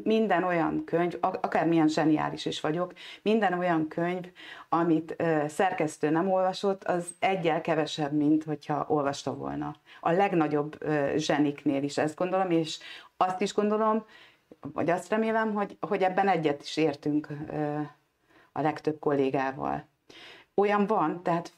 [0.04, 4.32] minden olyan könyv, akármilyen zseniális is vagyok, minden olyan könyv,
[4.70, 5.16] amit
[5.48, 9.76] szerkesztő nem olvasott, az egyel kevesebb, mint hogyha olvasta volna.
[10.00, 10.78] A legnagyobb
[11.16, 12.80] zseniknél is ezt gondolom, és
[13.18, 14.06] azt is gondolom,
[14.60, 17.28] vagy azt remélem, hogy, hogy ebben egyet is értünk
[18.52, 19.90] a legtöbb kollégával.
[20.56, 21.52] Olyan van, tehát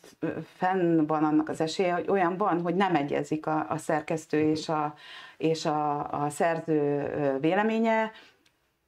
[0.56, 4.70] fenn van annak az esélye, hogy olyan van, hogy nem egyezik a, a szerkesztő és
[4.70, 4.94] a,
[5.38, 8.12] és a, a szerző véleménye,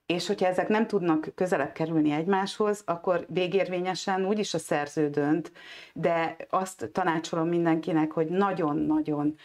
[0.05, 5.51] és hogyha ezek nem tudnak közelebb kerülni egymáshoz, akkor végérvényesen úgyis a szerző dönt,
[5.93, 9.35] de azt tanácsolom mindenkinek, hogy nagyon-nagyon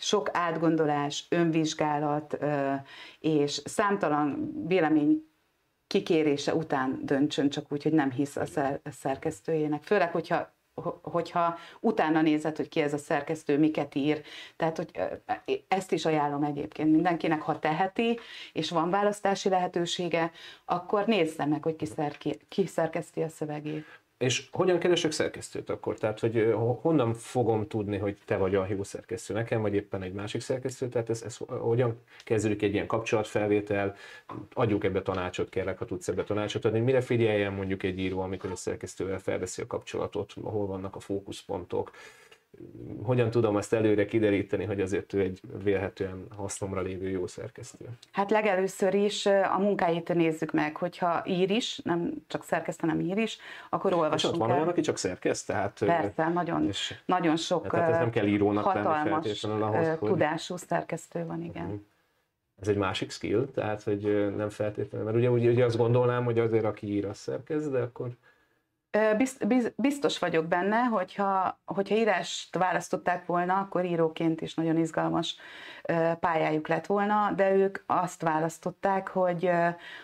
[0.00, 2.38] sok átgondolás, önvizsgálat
[3.18, 5.24] és számtalan vélemény
[5.86, 8.44] kikérése után döntsön, csak úgy, hogy nem hisz a
[8.90, 9.82] szerkesztőjének.
[9.82, 10.58] Főleg, hogyha
[11.02, 14.22] hogyha utána nézed, hogy ki ez a szerkesztő, miket ír.
[14.56, 14.90] Tehát, hogy
[15.68, 18.18] ezt is ajánlom egyébként mindenkinek, ha teheti,
[18.52, 20.30] és van választási lehetősége,
[20.64, 23.84] akkor nézze meg, hogy ki, szerki, ki szerkeszti a szövegét.
[24.20, 25.98] És hogyan keresek szerkesztőt akkor?
[25.98, 30.12] Tehát, hogy honnan fogom tudni, hogy te vagy a jó szerkesztő nekem, vagy éppen egy
[30.12, 30.88] másik szerkesztő?
[30.88, 33.96] Tehát ez, ez hogyan kezdődik egy ilyen kapcsolatfelvétel?
[34.52, 36.80] Adjuk ebbe tanácsot, kérlek, ha tudsz ebbe tanácsot adni.
[36.80, 41.90] Mire figyeljen mondjuk egy író, amikor a szerkesztővel felveszi a kapcsolatot, hol vannak a fókuszpontok?
[43.02, 47.84] Hogyan tudom azt előre kideríteni, hogy azért ő egy vélhetően hasznomra lévő jó szerkesztő?
[48.12, 53.16] Hát legelőször is a munkáit nézzük meg, hogyha ír is, nem csak szerkeszt, hanem ír
[53.16, 53.38] is,
[53.70, 55.46] akkor olvasunk és ott van olyan, aki csak szerkeszt?
[55.46, 60.54] Tehát, Persze, nagyon, és, nagyon sok tehát ez nem kell írónak hatalmas lenni ahhoz, tudású
[60.54, 60.62] hogy...
[60.68, 61.64] szerkesztő van, igen.
[61.64, 61.80] Uh-huh.
[62.60, 66.64] Ez egy másik skill, tehát hogy nem feltétlenül, mert ugye, ugye, azt gondolnám, hogy azért
[66.64, 68.08] aki ír, az szerkeszt, de akkor
[69.76, 75.36] Biztos vagyok benne, hogyha, hogyha írást választották volna, akkor íróként is nagyon izgalmas
[76.20, 79.50] pályájuk lett volna, de ők azt választották, hogy,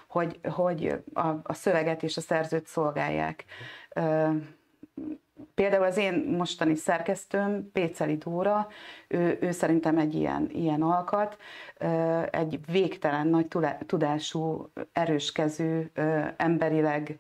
[0.09, 3.45] hogy, hogy a, a szöveget és a szerzőt szolgálják.
[5.55, 8.69] Például az én mostani szerkesztőm, Péceli Dóra,
[9.09, 11.37] ő, ő szerintem egy ilyen, ilyen alkat,
[12.31, 13.47] egy végtelen nagy
[13.87, 15.91] tudású, erőskezű,
[16.37, 17.17] emberileg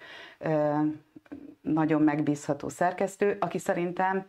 [1.60, 4.26] nagyon megbízható szerkesztő, aki szerintem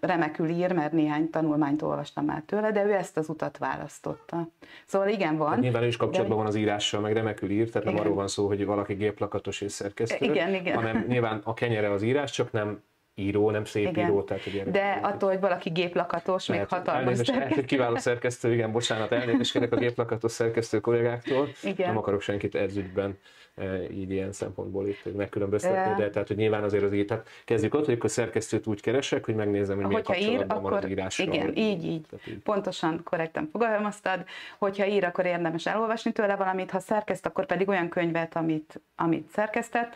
[0.00, 4.48] remekül ír, mert néhány tanulmányt olvastam már tőle, de ő ezt az utat választotta.
[4.86, 5.48] Szóval igen, van.
[5.48, 6.42] Hát nyilván ő is kapcsolatban de...
[6.42, 7.94] van az írással, meg remekül ír, tehát igen.
[7.94, 10.74] nem arról van szó, hogy valaki géplakatos és szerkesztő, igen, igen.
[10.74, 12.82] hanem nyilván a kenyere az írás, csak nem
[13.18, 14.06] író, nem szép igen.
[14.06, 14.22] író.
[14.22, 17.64] Tehát, hogy De attól, hogy valaki géplakatos, még hatalmas elnézést, szerkesztő.
[17.64, 21.48] Kiváló szerkesztő, igen, bocsánat, elnézést kérek a géplakatos szerkesztő kollégáktól.
[21.62, 21.88] Igen.
[21.88, 23.18] Nem akarok senkit ez ügyben
[23.54, 27.74] e, így ilyen szempontból itt megkülönböztetni, de tehát, hogy nyilván azért az így, tehát kezdjük
[27.74, 30.88] ott, hogy a szerkesztőt úgy keresek, hogy megnézem, hogy milyen hogyha ír, akkor, van az
[30.88, 31.26] írással.
[31.26, 32.06] Igen, így, így.
[32.28, 32.38] így.
[32.38, 34.24] Pontosan, korrektan fogalmaztad.
[34.58, 39.28] Hogyha ír, akkor érdemes elolvasni tőle valamit, ha szerkeszt, akkor pedig olyan könyvet, amit, amit
[39.28, 39.94] szerkesztett,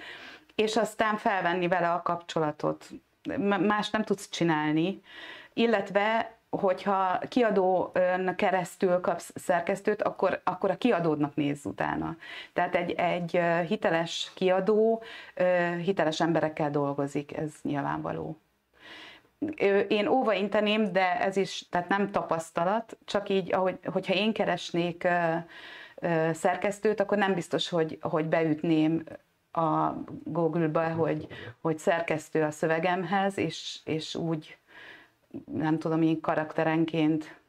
[0.54, 2.86] és aztán felvenni vele a kapcsolatot
[3.66, 5.02] más nem tudsz csinálni,
[5.52, 7.90] illetve hogyha kiadón
[8.36, 12.16] keresztül kapsz szerkesztőt, akkor, akkor a kiadódnak nézz utána.
[12.52, 15.02] Tehát egy, egy hiteles kiadó
[15.84, 18.36] hiteles emberekkel dolgozik, ez nyilvánvaló.
[19.88, 25.08] Én óva inteném, de ez is, tehát nem tapasztalat, csak így, ahogy, hogyha én keresnék
[26.32, 29.02] szerkesztőt, akkor nem biztos, hogy, hogy beütném
[29.52, 31.26] a Google-ba, hogy,
[31.60, 34.56] hogy szerkesztő a szövegemhez, és, és úgy
[35.52, 37.40] nem tudom, így karakterenként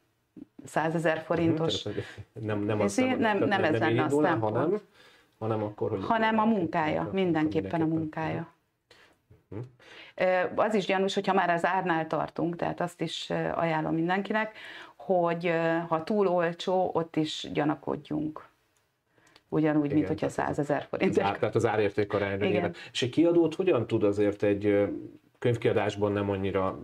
[0.65, 1.85] százezer forintos.
[2.33, 4.55] Nem, nem, az nem, nem, nem, nem ez lenne a szempont.
[4.55, 4.81] Hanem,
[5.39, 8.47] hanem, akkor, hogy hanem a munkája, mindenképpen a munkája.
[9.47, 9.59] Mhm.
[10.55, 14.57] Az is gyanús, hogyha már az árnál tartunk, tehát azt is ajánlom mindenkinek,
[14.95, 15.53] hogy
[15.87, 18.51] ha túl olcsó, ott is gyanakodjunk
[19.53, 21.13] ugyanúgy, Igen, mint hogyha 100 ezer forint.
[21.13, 22.75] Tehát az árérték arányra Igen.
[22.91, 24.87] És egy kiadót hogyan tud azért egy
[25.39, 26.79] könyvkiadásban nem annyira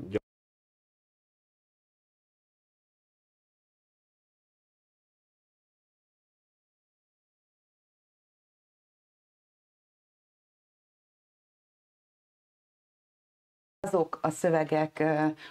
[13.90, 15.04] azok a szövegek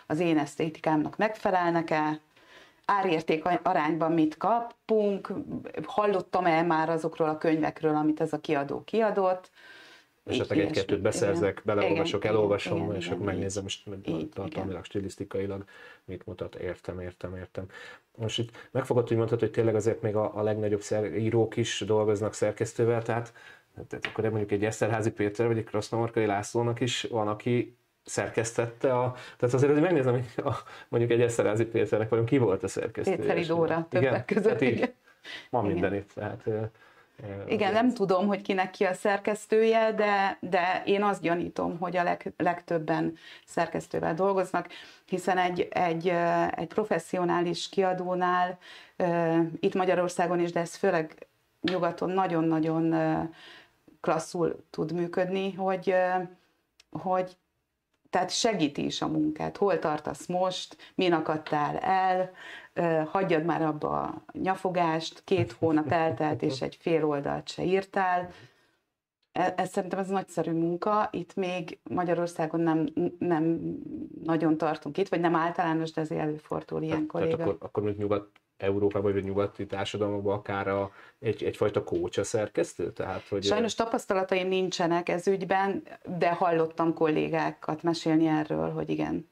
[0.06, 2.20] az én esztétikámnak megfelelnek-e,
[2.90, 5.32] árérték arányban mit kapunk,
[5.86, 9.50] hallottam-e már azokról a könyvekről, amit ez a kiadó kiadott.
[10.24, 13.82] Esetleg egy-kettőt beszerzek, beleolvasok, igen, elolvasom, igen, és igen, akkor megnézem, és
[14.34, 15.64] tartalmilag, stilisztikailag
[16.04, 17.66] mit mutat, értem, értem, értem.
[18.14, 21.82] Most itt megfogott, hogy mondtad, hogy tényleg azért még a, a legnagyobb szer, írók is
[21.86, 23.32] dolgoznak szerkesztővel, tehát,
[23.88, 27.76] tehát akkor mondjuk egy Eszterházi Péter, vagy egy Krasznomorkai Lászlónak is van, aki
[28.08, 29.14] szerkesztette a...
[29.36, 30.52] Tehát azért, hogy megnézem, hogy a,
[30.88, 33.16] mondjuk egy Eszterázi Péternek vajon ki volt a szerkesztő.
[33.16, 34.52] Péteri Dóra többek igen, között.
[34.52, 34.92] Hát így,
[35.50, 36.12] ma minden itt.
[36.12, 36.44] Tehát,
[37.46, 42.02] igen, nem tudom, hogy kinek ki a szerkesztője, de, de én azt gyanítom, hogy a
[42.02, 43.16] leg, legtöbben
[43.46, 44.68] szerkesztővel dolgoznak,
[45.04, 46.08] hiszen egy, egy,
[46.50, 48.58] egy professzionális kiadónál,
[49.60, 51.26] itt Magyarországon is, de ez főleg
[51.60, 52.94] nyugaton nagyon-nagyon
[54.00, 55.94] klasszul tud működni, hogy,
[56.90, 57.36] hogy
[58.10, 59.56] tehát segíti is a munkát.
[59.56, 62.30] Hol tartasz most, min akadtál el,
[63.06, 68.30] hagyjad már abba a nyafogást, két hónap eltelt, és egy fél oldalt se írtál.
[69.32, 71.08] E, ez szerintem ez nagyszerű munka.
[71.12, 73.60] Itt még Magyarországon nem, nem
[74.24, 77.36] nagyon tartunk itt, vagy nem általános, de azért előfordul ilyen kolléga.
[77.36, 82.92] Tehát akkor, akkor még nyugat Európában vagy nyugati társadalmakban akár a, egy, egyfajta kócsa szerkesztő?
[82.92, 85.82] Tehát, hogy Sajnos tapasztalataim nincsenek ez ügyben,
[86.18, 89.28] de hallottam kollégákat mesélni erről, hogy igen,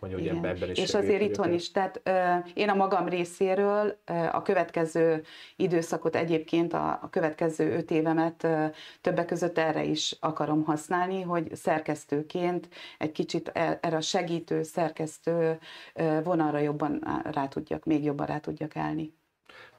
[0.00, 1.70] Mondja, hogy ebben is És azért itthon is.
[1.70, 5.22] Tehát ö, én a magam részéről ö, a következő
[5.56, 8.66] időszakot egyébként, a, a következő öt évemet ö,
[9.00, 15.58] többek között erre is akarom használni, hogy szerkesztőként egy kicsit e, erre a segítő, szerkesztő
[15.94, 19.18] ö, vonalra jobban rá tudjak, még jobban rá tudjak állni.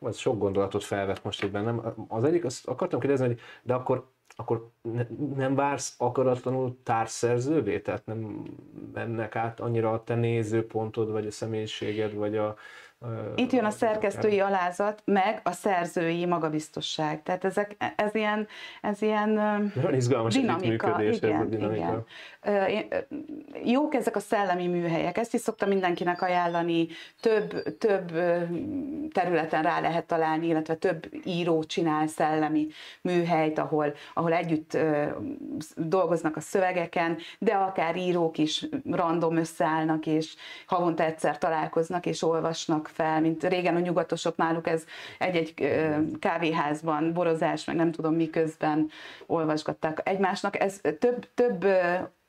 [0.01, 1.95] Ez sok gondolatot felvet most itt bennem.
[2.07, 7.79] Az egyik, azt akartam kérdezni, hogy de akkor akkor ne, nem vársz akaratlanul társszerzővé?
[7.79, 8.43] Tehát nem
[8.93, 12.55] mennek át annyira a te nézőpontod, vagy a személyiséged, vagy a,
[13.35, 17.23] itt jön a szerkesztői alázat, meg a szerzői magabiztosság.
[17.23, 18.47] Tehát ezek, ez ilyen,
[18.81, 19.29] ez ilyen
[19.75, 21.03] Nagyon izgalmas dinamika.
[21.03, 22.05] Igen, dinamika.
[22.43, 23.05] Igen.
[23.63, 26.87] Jók ezek a szellemi műhelyek, ezt is szoktam mindenkinek ajánlani,
[27.19, 28.11] több, több
[29.11, 32.67] területen rá lehet találni, illetve több író csinál szellemi
[33.01, 34.77] műhelyt, ahol, ahol együtt
[35.75, 40.35] dolgoznak a szövegeken, de akár írók is random összeállnak, és
[40.65, 44.85] havonta egyszer találkoznak, és olvasnak fel, mint régen a nyugatosok náluk ez
[45.17, 45.53] egy-egy
[46.19, 48.89] kávéházban, borozás, meg nem tudom mi közben
[49.25, 50.59] olvasgatták egymásnak.
[50.59, 51.65] Ez több, több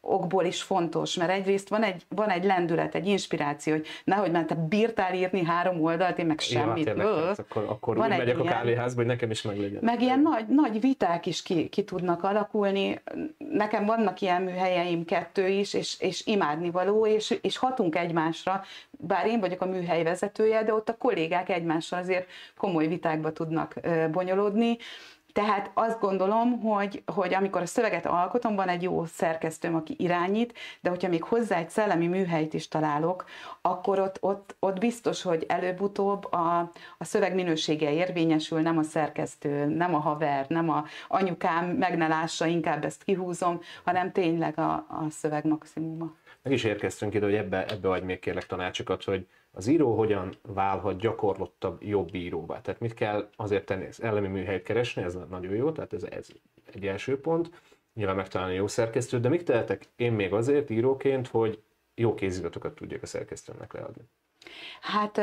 [0.04, 4.44] okból is fontos, mert egyrészt van egy, van egy lendület, egy inspiráció, hogy nehogy már
[4.44, 6.86] te bírtál írni három oldalt, én meg semmit.
[6.86, 9.58] Ja, tényleg, hát akkor, akkor van úgy megyek ilyen, a kávéházba, hogy nekem is meg
[9.58, 9.78] legyen.
[9.82, 13.02] Meg ilyen nagy, nagy viták is ki, ki tudnak alakulni.
[13.38, 19.40] Nekem vannak ilyen műhelyeim kettő is, és, és imádnivaló, és, és hatunk egymásra, bár én
[19.40, 23.74] vagyok a műhely vezetője, de ott a kollégák egymással azért komoly vitákba tudnak
[24.10, 24.78] bonyolódni.
[25.32, 30.58] Tehát azt gondolom, hogy, hogy amikor a szöveget alkotom, van egy jó szerkesztőm, aki irányít,
[30.80, 33.24] de hogyha még hozzá egy szellemi műhelyt is találok,
[33.60, 36.58] akkor ott, ott, ott biztos, hogy előbb-utóbb a,
[36.98, 42.08] a szöveg minősége érvényesül, nem a szerkesztő, nem a haver, nem a anyukám meg ne
[42.08, 46.12] lássa, inkább ezt kihúzom, hanem tényleg a, a szöveg maximuma.
[46.42, 50.34] Meg is érkeztünk ide, hogy ebbe, ebbe adj még kérlek tanácsokat, hogy az író hogyan
[50.42, 52.60] válhat gyakorlottabb, jobb íróvá.
[52.60, 56.28] Tehát mit kell azért tenni, ez elemi műhelyt keresni, ez nagyon jó, tehát ez, ez
[56.72, 57.50] egy első pont,
[57.94, 61.62] nyilván megtalálni jó szerkesztőt, de mit tehetek én még azért íróként, hogy
[61.94, 64.02] jó kéziratokat tudjak a szerkesztőnek leadni?
[64.80, 65.18] Hát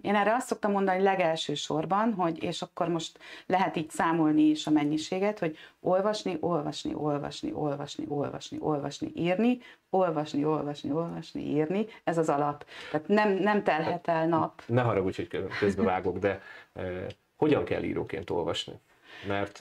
[0.00, 4.66] én erre azt szoktam mondani legelső sorban, hogy és akkor most lehet így számolni is
[4.66, 9.58] a mennyiséget, hogy olvasni, olvasni, olvasni, olvasni, olvasni, olvasni, írni,
[9.90, 12.64] olvasni, olvasni, olvasni, írni, ez az alap.
[12.90, 14.62] Tehát nem, nem telhet el nap.
[14.66, 16.40] Ne haragudj, hogy közbevágok, de
[16.72, 18.80] eh, hogyan kell íróként olvasni?
[19.26, 19.60] Mert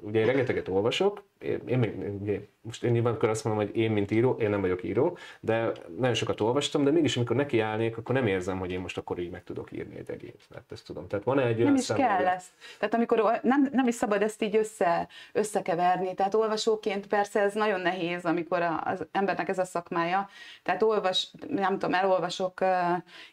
[0.00, 3.76] ugye én rengeteget olvasok, én, én még, ugye, most én nyilván akkor azt mondom, hogy
[3.76, 7.96] én, mint író, én nem vagyok író, de nagyon sokat olvastam, de mégis, amikor nekiállnék,
[7.96, 10.86] akkor nem érzem, hogy én most akkor így meg tudok írni egy egész, mert ezt
[10.86, 11.08] tudom.
[11.08, 12.50] Tehát van egy Nem is kell ezt.
[12.78, 16.14] Tehát amikor nem, nem is szabad ezt így össze, összekeverni.
[16.14, 20.28] Tehát olvasóként persze ez nagyon nehéz, amikor az embernek ez a szakmája.
[20.62, 22.64] Tehát olvas, nem tudom, elolvasok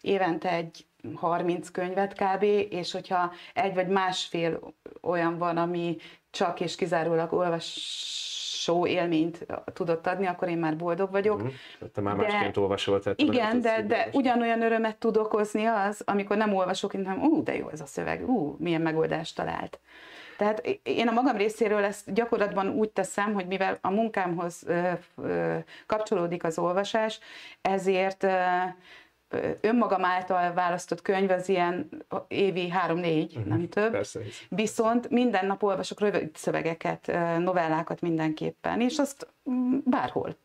[0.01, 5.97] évente egy 30 könyvet kb., és hogyha egy vagy másfél olyan van, ami
[6.29, 11.43] csak és kizárólag olvasó élményt tudott adni, akkor én már boldog vagyok.
[11.43, 11.47] Mm,
[11.93, 12.99] te már de, másként olvasol.
[12.99, 17.55] Tehát igen, de, de ugyanolyan örömet tud okozni az, amikor nem olvasok, hanem ú, de
[17.55, 19.79] jó ez a szöveg, ú, milyen megoldást talált.
[20.37, 25.57] Tehát én a magam részéről ezt gyakorlatban úgy teszem, hogy mivel a munkámhoz ö, ö,
[25.85, 27.19] kapcsolódik az olvasás,
[27.61, 28.29] ezért ö,
[29.61, 31.89] önmagam által választott könyv az ilyen
[32.27, 33.91] évi három-négy, uh-huh, nem több.
[33.91, 40.35] Persze, Viszont minden nap olvasok rövid szövegeket, novellákat mindenképpen, és azt mm, bárhol.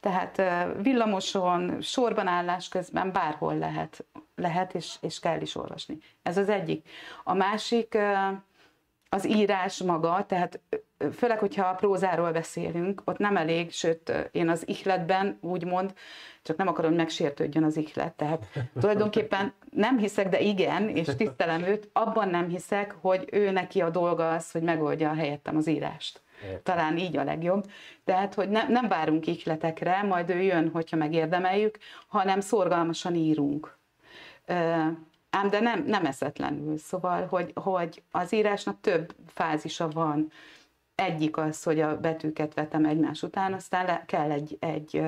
[0.00, 0.42] Tehát
[0.82, 4.04] villamoson, sorban állás közben bárhol lehet,
[4.36, 5.98] lehet és, és kell is olvasni.
[6.22, 6.88] Ez az egyik.
[7.24, 7.98] A másik
[9.14, 10.60] az írás maga, tehát
[11.12, 15.92] főleg, hogyha a prózáról beszélünk, ott nem elég, sőt, én az ihletben úgymond,
[16.42, 18.12] csak nem akarom, hogy megsértődjön az ihlet.
[18.12, 18.46] Tehát
[18.80, 23.90] tulajdonképpen nem hiszek, de igen, és tisztelem őt, abban nem hiszek, hogy ő neki a
[23.90, 26.22] dolga az, hogy megoldja a helyettem az írást.
[26.62, 27.64] Talán így a legjobb.
[28.04, 33.78] Tehát, hogy ne, nem várunk ihletekre, majd ő jön, hogyha megérdemeljük, hanem szorgalmasan írunk
[35.34, 36.78] ám de nem, nem eszetlenül.
[36.78, 40.30] Szóval, hogy, hogy az írásnak több fázisa van.
[40.94, 45.02] Egyik az, hogy a betűket vetem egymás után, aztán le, kell egy, egy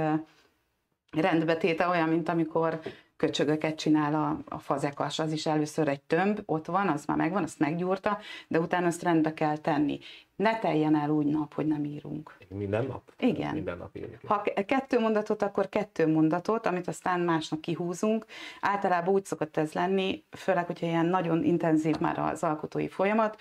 [1.11, 2.81] rendbetéte, olyan, mint amikor
[3.17, 7.43] köcsögöket csinál a, a fazekas, az is először egy tömb, ott van, az már megvan,
[7.43, 9.99] azt meggyúrta, de utána azt rendbe kell tenni.
[10.37, 12.37] Ne teljen el úgy nap, hogy nem írunk.
[12.49, 13.13] Minden nap?
[13.19, 13.55] Igen.
[13.55, 14.21] Minden nap írjuk.
[14.27, 18.25] Ha kettő mondatot, akkor kettő mondatot, amit aztán másnap kihúzunk.
[18.61, 23.41] Általában úgy szokott ez lenni, főleg, hogyha ilyen nagyon intenzív már az alkotói folyamat,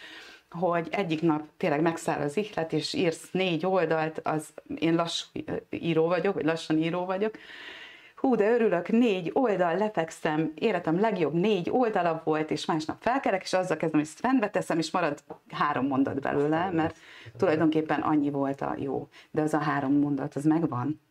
[0.49, 5.27] hogy egyik nap tényleg megszáll az ihlet, és írsz négy oldalt, az én lassú
[5.69, 7.37] író vagyok, vagy lassan író vagyok,
[8.25, 13.53] hú, de örülök, négy oldal, lefekszem, életem legjobb négy oldala volt, és másnap felkerek, és
[13.53, 16.97] azzal kezdem, hogy ezt rendbe teszem, és marad három mondat belőle, mert
[17.37, 19.07] tulajdonképpen annyi volt a jó.
[19.31, 21.01] De az a három mondat, az megvan.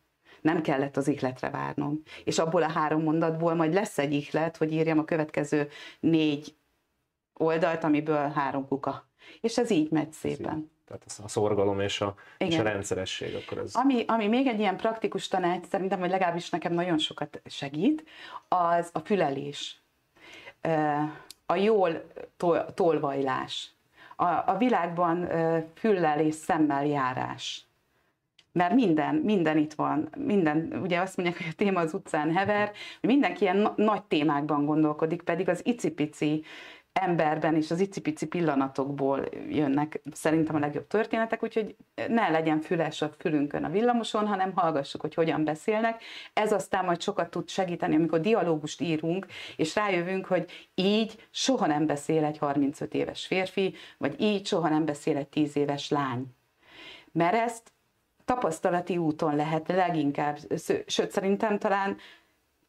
[0.40, 2.02] Nem kellett az ihletre várnom.
[2.24, 5.68] És abból a három mondatból majd lesz egy ihlet, hogy írjam a következő
[6.00, 6.54] négy
[7.34, 9.08] oldalt, amiből három kuka.
[9.40, 10.73] És ez így megy szépen.
[10.86, 13.34] Tehát a szorgalom és a, és a rendszeresség.
[13.34, 13.74] Akkor ez...
[13.74, 18.04] ami, ami még egy ilyen praktikus tanács, szerintem, hogy legalábbis nekem nagyon sokat segít,
[18.48, 19.82] az a fülelés.
[21.46, 23.72] A jól tol, tolvajlás.
[24.16, 25.28] A, a világban
[25.74, 27.66] füllel és szemmel járás.
[28.52, 32.72] Mert minden, minden itt van, minden, ugye azt mondják, hogy a téma az utcán hever,
[33.00, 36.44] mindenki ilyen nagy témákban gondolkodik, pedig az icipici
[36.94, 41.76] emberben és az icipici pillanatokból jönnek szerintem a legjobb történetek, úgyhogy
[42.08, 46.02] ne legyen füles a fülünkön a villamoson, hanem hallgassuk, hogy hogyan beszélnek.
[46.32, 49.26] Ez aztán majd sokat tud segíteni, amikor dialógust írunk,
[49.56, 54.84] és rájövünk, hogy így soha nem beszél egy 35 éves férfi, vagy így soha nem
[54.84, 56.26] beszél egy 10 éves lány.
[57.12, 57.72] Mert ezt
[58.24, 60.38] tapasztalati úton lehet leginkább,
[60.86, 61.96] sőt szerintem talán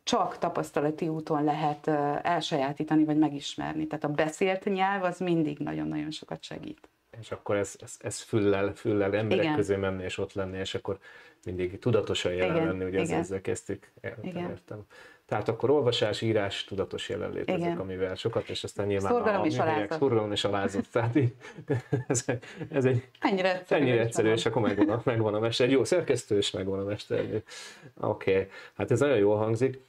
[0.05, 1.87] csak tapasztalati úton lehet
[2.25, 3.87] elsajátítani vagy megismerni.
[3.87, 6.89] Tehát a beszélt nyelv az mindig nagyon-nagyon sokat segít.
[7.19, 9.55] És akkor ez, ez, ez füllel, füllel emberek igen.
[9.55, 10.99] közé menni, és ott lenni, és akkor
[11.45, 13.19] mindig tudatosan jelen igen, lenni, ugye igen.
[13.19, 13.91] ezzel kezdtük.
[14.01, 14.85] Értem, értem.
[15.25, 17.61] Tehát akkor olvasás, írás, tudatos jelenlét Igen.
[17.61, 19.97] ezek, amivel sokat, és aztán nyilván szorgalom a és alázat.
[19.99, 20.85] Szorgalom és alázat.
[20.91, 21.33] Tehát így,
[22.07, 22.25] ez,
[22.69, 25.65] ez egy ennyire egyszerű, ennyire egyszerű és akkor megvan a, megvan a mester.
[25.65, 27.19] Egy jó szerkesztő, és megvan a mester.
[27.19, 28.47] Oké, okay.
[28.77, 29.79] hát ez nagyon jól hangzik.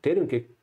[0.00, 0.56] Térünk ki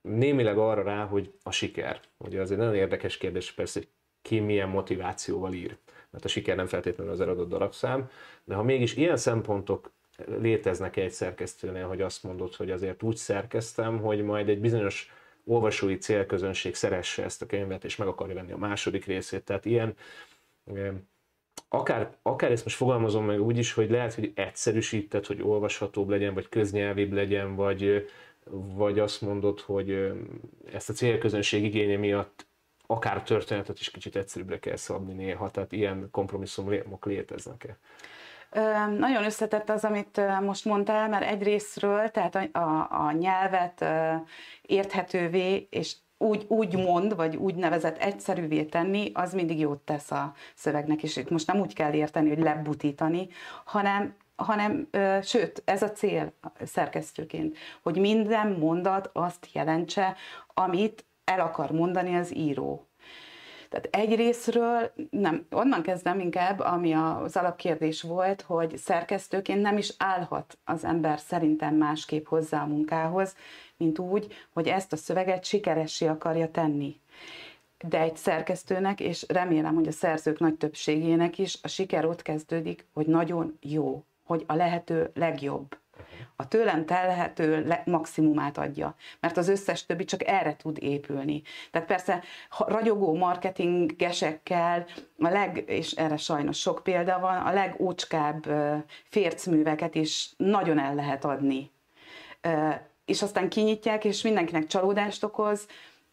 [0.00, 2.00] némileg arra rá, hogy a siker.
[2.16, 3.88] Ugye az egy nagyon érdekes kérdés, persze, hogy
[4.22, 5.76] ki milyen motivációval ír.
[6.10, 8.10] Mert a siker nem feltétlenül az eladott darabszám,
[8.44, 9.92] de ha mégis ilyen szempontok
[10.26, 15.12] léteznek egy szerkesztőnél, hogy azt mondod, hogy azért úgy szerkeztem, hogy majd egy bizonyos
[15.44, 19.44] olvasói célközönség szeresse ezt a könyvet, és meg akarja venni a második részét.
[19.44, 19.94] Tehát ilyen,
[21.68, 26.34] akár, akár ezt most fogalmazom meg úgy is, hogy lehet, hogy egyszerűsíted, hogy olvashatóbb legyen,
[26.34, 28.08] vagy köznyelvibb legyen, vagy,
[28.74, 30.12] vagy azt mondod, hogy
[30.72, 32.46] ezt a célközönség igénye miatt
[32.86, 37.78] akár történetet is kicsit egyszerűbbre kell szabni néha, tehát ilyen kompromisszumok léteznek-e?
[38.98, 43.84] Nagyon összetett az, amit most mondtál, mert egyrésztről, tehát a, a, a nyelvet
[44.62, 50.32] érthetővé és úgy, úgy mond, vagy úgy nevezett egyszerűvé tenni, az mindig jót tesz a
[50.54, 53.28] szövegnek, és itt most nem úgy kell érteni, hogy lebutítani,
[53.64, 56.32] hanem hanem, ö, sőt, ez a cél
[56.64, 60.16] szerkesztőként, hogy minden mondat azt jelentse,
[60.54, 62.87] amit el akar mondani az író.
[63.68, 70.58] Tehát egyrésztről, nem, onnan kezdem inkább, ami az alapkérdés volt, hogy szerkesztőként nem is állhat
[70.64, 73.34] az ember szerintem másképp hozzá a munkához,
[73.76, 77.00] mint úgy, hogy ezt a szöveget sikeressé akarja tenni.
[77.88, 82.86] De egy szerkesztőnek, és remélem, hogy a szerzők nagy többségének is a siker ott kezdődik,
[82.92, 85.76] hogy nagyon jó, hogy a lehető legjobb
[86.40, 91.42] a tőlem telhető maximumát adja, mert az összes többi csak erre tud épülni.
[91.70, 92.22] Tehát persze
[92.58, 94.86] ragyogó marketingesekkel,
[95.18, 98.46] a leg, és erre sajnos sok példa van, a legócskább
[99.04, 101.70] fércműveket is nagyon el lehet adni.
[103.04, 105.66] És aztán kinyitják, és mindenkinek csalódást okoz,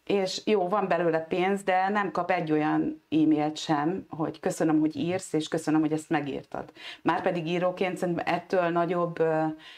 [0.06, 4.96] és jó, van belőle pénz, de nem kap egy olyan e-mailt sem, hogy köszönöm, hogy
[4.96, 6.72] írsz, és köszönöm, hogy ezt megírtad.
[7.02, 9.22] Márpedig íróként szerintem ettől nagyobb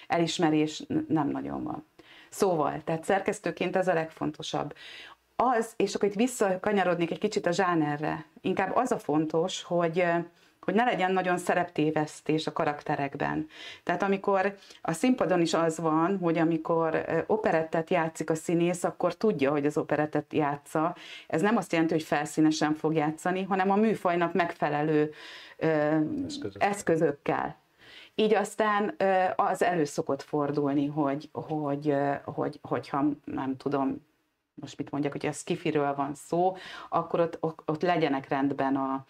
[0.06, 1.86] elismerés nem nagyon van.
[2.30, 4.74] Szóval, tehát szerkesztőként ez a legfontosabb.
[5.36, 10.04] Az, és akkor itt visszakanyarodnék egy kicsit a zsánerre, inkább az a fontos, hogy
[10.68, 13.46] hogy ne legyen nagyon szereptévesztés a karakterekben.
[13.82, 19.50] Tehát amikor a színpadon is az van, hogy amikor operettet játszik a színész, akkor tudja,
[19.50, 20.96] hogy az operettet játsza.
[21.26, 25.12] Ez nem azt jelenti, hogy felszínesen fog játszani, hanem a műfajnak megfelelő
[25.58, 26.62] Eszközök.
[26.62, 27.56] eszközökkel.
[28.14, 28.94] Így aztán
[29.36, 31.94] az elő szokott fordulni, hogy, hogy,
[32.24, 34.06] hogy, hogyha nem tudom,
[34.54, 36.56] most mit mondjak, hogy a skifiről van szó,
[36.88, 39.04] akkor ott, ott legyenek rendben a,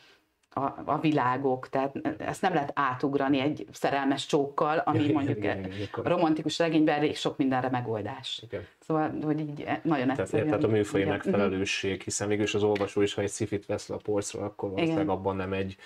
[0.51, 5.59] a, a világok, tehát ezt nem lehet átugrani egy szerelmes csókkal, ami igen, mondjuk igen,
[5.59, 8.43] igen, a romantikus regényben elég sok mindenre megoldás.
[8.45, 8.67] Igen.
[8.81, 10.29] Szóval, hogy így nagyon egyszerűen.
[10.29, 11.13] Tehát, tehát a műfai igen.
[11.13, 15.09] megfelelőség, hiszen mégis az olvasó is, ha egy szifit vesz le a polcra, akkor valószínűleg
[15.09, 15.77] abban nem egy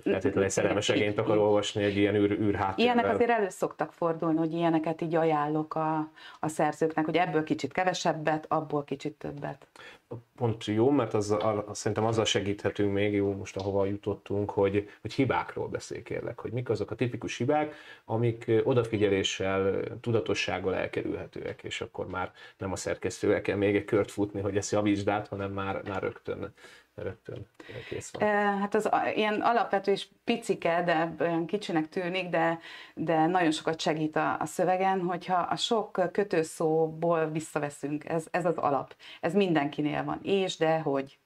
[0.00, 2.94] feltétlenül egy szerelmes regényt akar olvasni egy ilyen űr, űrháttérrel.
[2.94, 7.72] Ilyenek azért elő szoktak fordulni, hogy ilyeneket így ajánlok a, a szerzőknek, hogy ebből kicsit
[7.72, 9.66] kevesebbet, abból kicsit többet.
[10.36, 15.12] Pont jó, mert az, a, szerintem azzal segíthetünk még, jó, most ahova jutottunk, hogy, hogy
[15.12, 22.06] hibákról beszél kérlek, hogy mik azok a tipikus hibák, amik odafigyeléssel, tudatossággal elkerülhetőek, és akkor
[22.06, 25.82] már nem a szerkesztővel kell még egy kört futni, hogy ezt javítsd át, hanem már,
[25.84, 26.54] már rögtön
[27.02, 27.46] rögtön
[27.88, 28.28] kész van?
[28.58, 32.58] Hát az ilyen alapvető és picike, de olyan kicsinek tűnik, de,
[32.94, 38.56] de nagyon sokat segít a, a szövegen, hogyha a sok kötőszóból visszaveszünk, ez, ez az
[38.56, 38.94] alap.
[39.20, 40.20] Ez mindenkinél van.
[40.22, 41.18] És, de, hogy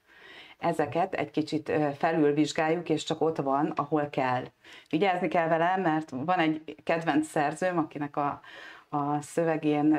[0.58, 4.44] ezeket egy kicsit felülvizsgáljuk, és csak ott van, ahol kell.
[4.88, 8.40] Vigyázni kell vele, mert van egy kedvenc szerzőm, akinek a,
[8.88, 9.98] a szövegén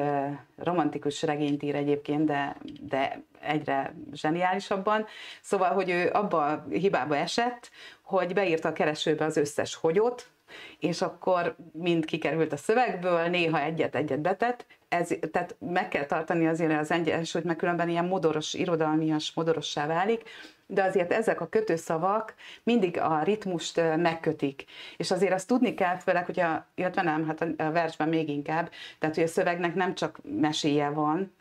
[0.56, 5.06] romantikus regényt ír egyébként, de, de egyre zseniálisabban.
[5.42, 7.70] Szóval, hogy ő abba a hibába esett,
[8.02, 10.33] hogy beírta a keresőbe az összes hogyot,
[10.80, 16.80] és akkor mind kikerült a szövegből, néha egyet-egyet betett, ez, tehát meg kell tartani azért
[16.80, 20.22] az egyensúlyt, mert különben ilyen modoros, irodalmias, modorossá válik,
[20.68, 22.34] de azért ezek a kötőszavak
[22.64, 24.66] mindig a ritmust megkötik.
[24.98, 28.70] És azért azt tudni kell, főleg, hogy a, illetve nem, hát a versben még inkább,
[29.00, 31.34] tehát hogy a szövegnek nem csak meséje van,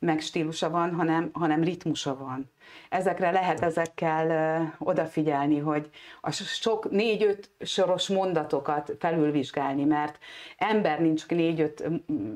[0.00, 2.50] meg stílusa van, hanem, hanem ritmusa van.
[2.88, 5.90] Ezekre lehet ezekkel odafigyelni, hogy
[6.20, 10.18] a sok négy-öt soros mondatokat felülvizsgálni, mert
[10.56, 11.84] ember nincs négy-öt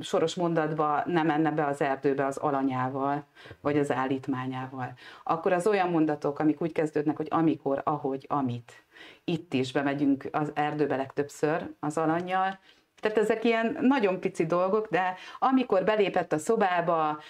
[0.00, 3.24] soros mondatba nem menne be az erdőbe az alanyával,
[3.60, 4.92] vagy az állítmányával.
[5.22, 8.72] Akkor az olyan mondatok, amik úgy kezdődnek, hogy amikor, ahogy, amit.
[9.24, 12.58] Itt is bemegyünk az erdőbe legtöbbször az alanyjal,
[13.04, 17.20] tehát ezek ilyen nagyon pici dolgok, de amikor belépett a szobába,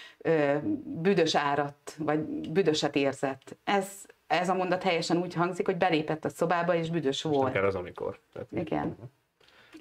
[0.85, 2.21] büdös árat, vagy
[2.51, 3.57] büdöset érzett.
[3.65, 3.87] Ez,
[4.27, 7.49] ez a mondat helyesen úgy hangzik, hogy belépett a szobába, és büdös volt.
[7.49, 8.19] Akár az amikor.
[8.33, 8.97] Tehát Igen.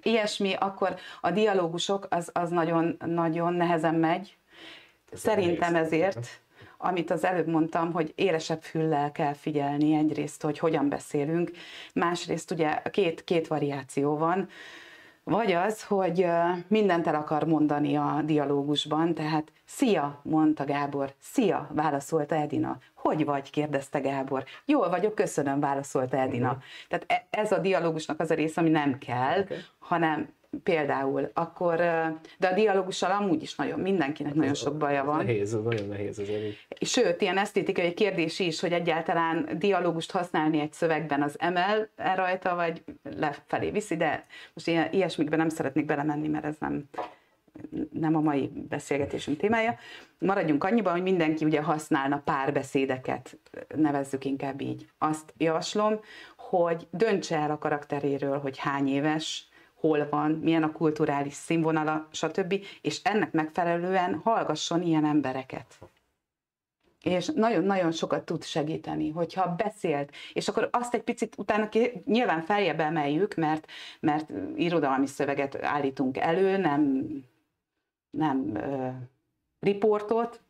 [0.03, 4.37] Ilyesmi, akkor a dialógusok az, az nagyon, nagyon nehezen megy.
[5.11, 6.41] Ez Szerintem ezért,
[6.77, 11.51] amit az előbb mondtam, hogy élesebb füllel kell figyelni egyrészt, hogy hogyan beszélünk,
[11.93, 14.49] másrészt ugye két, két variáció van,
[15.24, 16.26] vagy az, hogy
[16.67, 22.78] mindent el akar mondani a dialógusban, tehát szia, mondta Gábor, szia, válaszolta Edina.
[22.93, 24.43] Hogy vagy, kérdezte Gábor.
[24.65, 26.47] Jól vagyok, köszönöm, válaszolta Edina.
[26.47, 26.63] Uh-huh.
[26.89, 29.57] Tehát e, ez a dialógusnak az a része, ami nem kell, okay.
[29.80, 30.30] hanem
[30.63, 31.75] például, akkor,
[32.37, 35.17] de a dialógussal amúgy is nagyon, mindenkinek hát nagyon sok baja van.
[35.17, 36.57] Nehéz, nagyon nehéz az elég.
[36.81, 42.55] Sőt, ilyen esztétikai kérdés is, hogy egyáltalán dialógust használni egy szövegben az emel -e rajta,
[42.55, 42.83] vagy
[43.17, 46.83] lefelé viszi, de most ilyen, ilyesmikben nem szeretnék belemenni, mert ez nem,
[47.91, 49.75] nem a mai beszélgetésünk témája.
[50.19, 53.37] Maradjunk annyiban, hogy mindenki ugye használna párbeszédeket,
[53.75, 54.87] nevezzük inkább így.
[54.97, 55.99] Azt javaslom,
[56.37, 59.47] hogy döntse el a karakteréről, hogy hány éves,
[59.88, 62.65] hol van, milyen a kulturális színvonala, stb.
[62.81, 65.79] És ennek megfelelően hallgasson ilyen embereket.
[67.01, 72.41] És nagyon-nagyon sokat tud segíteni, hogyha beszélt, és akkor azt egy picit utána ki, nyilván
[72.41, 73.67] feljebb emeljük, mert,
[73.99, 77.07] mert irodalmi szöveget állítunk elő, nem,
[78.09, 78.93] nem uh,
[79.59, 80.41] riportot,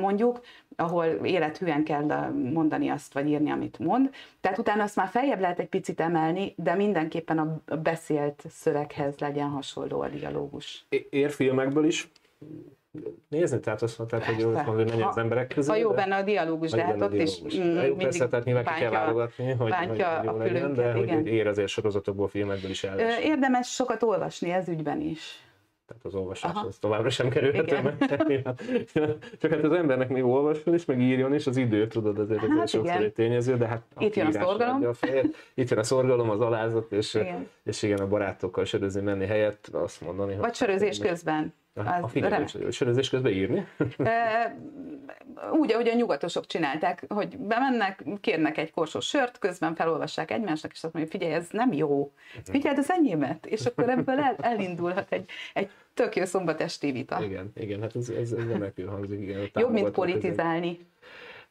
[0.00, 0.40] mondjuk,
[0.76, 4.10] ahol élethűen kell mondani azt, vagy írni, amit mond.
[4.40, 9.48] Tehát utána azt már feljebb lehet egy picit emelni, de mindenképpen a beszélt szöveghez legyen
[9.48, 10.86] hasonló a dialógus.
[11.10, 12.10] Ér filmekből is
[13.28, 15.70] nézni, tehát azt mondtad, hogy jó, hogy menjen az emberek közé.
[15.70, 18.64] Ha jó de, benne a dialógus, de hát ott is mm, jó, persze, tehát nyilván
[18.64, 21.14] ki kell válogatni, hogy, hogy jó legyen, de igen.
[21.16, 22.98] hogy ér azért sorozatokból, filmekből is el.
[23.20, 25.42] Érdemes sokat olvasni ez ügyben is
[25.86, 26.66] tehát az olvasás Aha.
[26.66, 27.96] az továbbra sem kerülhető meg.
[29.40, 32.60] Csak hát az embernek még olvasson is, meg írjon is, az idő, tudod, azért hát
[32.62, 34.86] ez sokszor egy tényező, de hát itt jön a szorgalom.
[34.86, 39.00] A fejet, itt jön a szorgalom, az alázat, és igen, és igen a barátokkal sörözni
[39.00, 40.36] menni helyett azt mondani.
[40.36, 41.54] Vagy sörözés közben.
[41.74, 43.66] Az a figyelés, sörözés közben írni?
[45.52, 50.82] úgy, ahogy a nyugatosok csinálták, hogy bemennek, kérnek egy korsós sört, közben felolvassák egymásnak, és
[50.82, 52.12] azt mondja, figyelj, ez nem jó,
[52.44, 57.22] figyeld az enyémet, és akkor ebből el, elindulhat egy, egy tök jó szombat esti vita.
[57.22, 59.20] Igen, igen, hát ez, ez, ez remekül hangzik.
[59.20, 60.76] Igen, Jobb, mint politizálni.
[60.76, 60.86] Közé.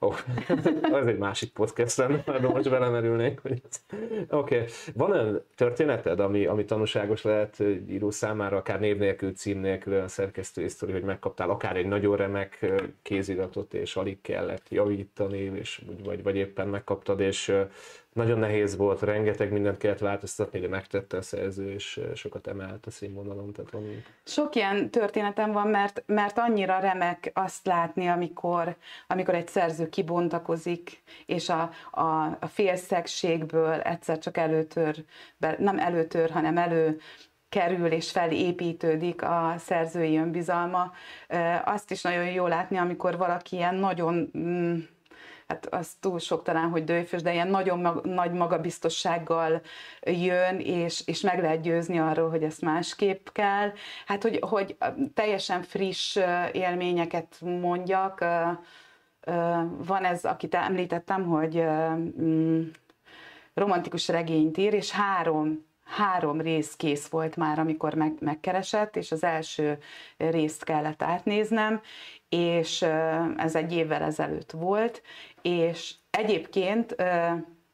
[0.04, 0.16] Oh,
[1.00, 3.42] az egy másik podcast lenne, de most belemerülnék.
[3.44, 4.66] Oké, okay.
[4.94, 10.08] van olyan történeted, ami, ami tanúságos lehet író számára, akár név nélkül, cím nélkül, olyan
[10.08, 16.24] szerkesztői sztori, hogy megkaptál akár egy nagyon remek kéziratot, és alig kellett javítani, és, vagy,
[16.24, 17.54] vagy éppen megkaptad, és
[18.14, 22.92] nagyon nehéz volt, rengeteg mindent kellett változtatni, de megtette a szerző, és sokat emelt a
[22.92, 23.54] színvonalon.
[23.54, 24.04] Tehát van...
[24.24, 28.76] Sok ilyen történetem van, mert, mert annyira remek azt látni, amikor,
[29.08, 35.04] amikor egy szerző kibontakozik, és a, a, a félszegségből egyszer csak előtör,
[35.58, 37.00] nem előtör, hanem elő
[37.54, 40.92] kerül és felépítődik a szerzői önbizalma.
[41.66, 44.80] Azt is nagyon jó látni, amikor valaki ilyen nagyon mm,
[45.54, 49.62] hát az túl sok talán, hogy dőfös, de ilyen nagyon mag, nagy magabiztossággal
[50.02, 53.72] jön, és, és meg lehet győzni arról, hogy ezt másképp kell.
[54.06, 54.78] Hát, hogy, hogy
[55.14, 56.18] teljesen friss
[56.52, 58.26] élményeket mondjak,
[59.78, 61.64] van ez, akit említettem, hogy
[62.22, 62.62] mm,
[63.54, 69.24] romantikus regényt ír, és három három rész kész volt már, amikor meg, megkeresett, és az
[69.24, 69.78] első
[70.18, 71.82] részt kellett átnéznem,
[72.34, 72.82] és
[73.38, 75.02] ez egy évvel ezelőtt volt,
[75.42, 76.96] és egyébként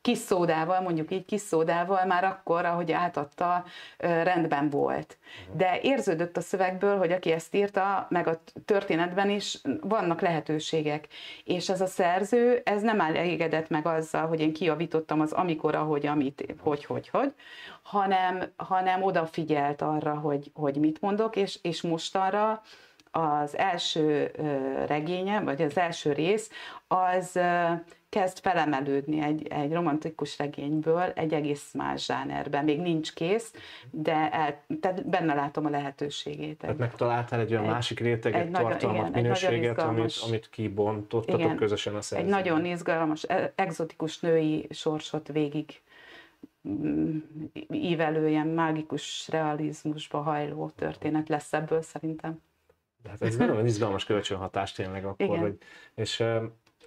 [0.01, 3.63] kis szódával, mondjuk így kis szódával már akkor, ahogy átadta,
[3.97, 5.17] rendben volt.
[5.53, 11.07] De érződött a szövegből, hogy aki ezt írta, meg a történetben is vannak lehetőségek.
[11.43, 16.05] És ez a szerző, ez nem elégedett meg azzal, hogy én kijavítottam az amikor, ahogy,
[16.05, 17.33] amit, hogy, hogy, hogy,
[17.81, 22.61] hanem, hanem odafigyelt arra, hogy, hogy mit mondok, és, és mostanra
[23.11, 24.31] az első
[24.87, 26.49] regénye, vagy az első rész,
[26.87, 27.39] az
[28.09, 32.63] kezd felemelődni egy, egy romantikus regényből egy egész más zsánerben.
[32.63, 33.53] Még nincs kész,
[33.91, 36.57] de el, tehát benne látom a lehetőségét.
[36.57, 41.39] Tehát megtaláltál egy olyan egy, másik réteget, egy tartalmat, igen, minőséget, egy amit, amit kibontottatok
[41.39, 42.33] igen, közösen a szerzőben.
[42.33, 43.23] Egy nagyon izgalmas,
[43.55, 45.81] egzotikus női sorsot végig
[46.67, 47.17] mm,
[47.71, 52.41] ívelő, ilyen mágikus realizmusba hajló történet lesz ebből szerintem.
[53.07, 55.39] Hát ez nagyon izgalmas kölcsönhatás tényleg akkor, Igen.
[55.39, 55.57] hogy,
[55.95, 56.23] és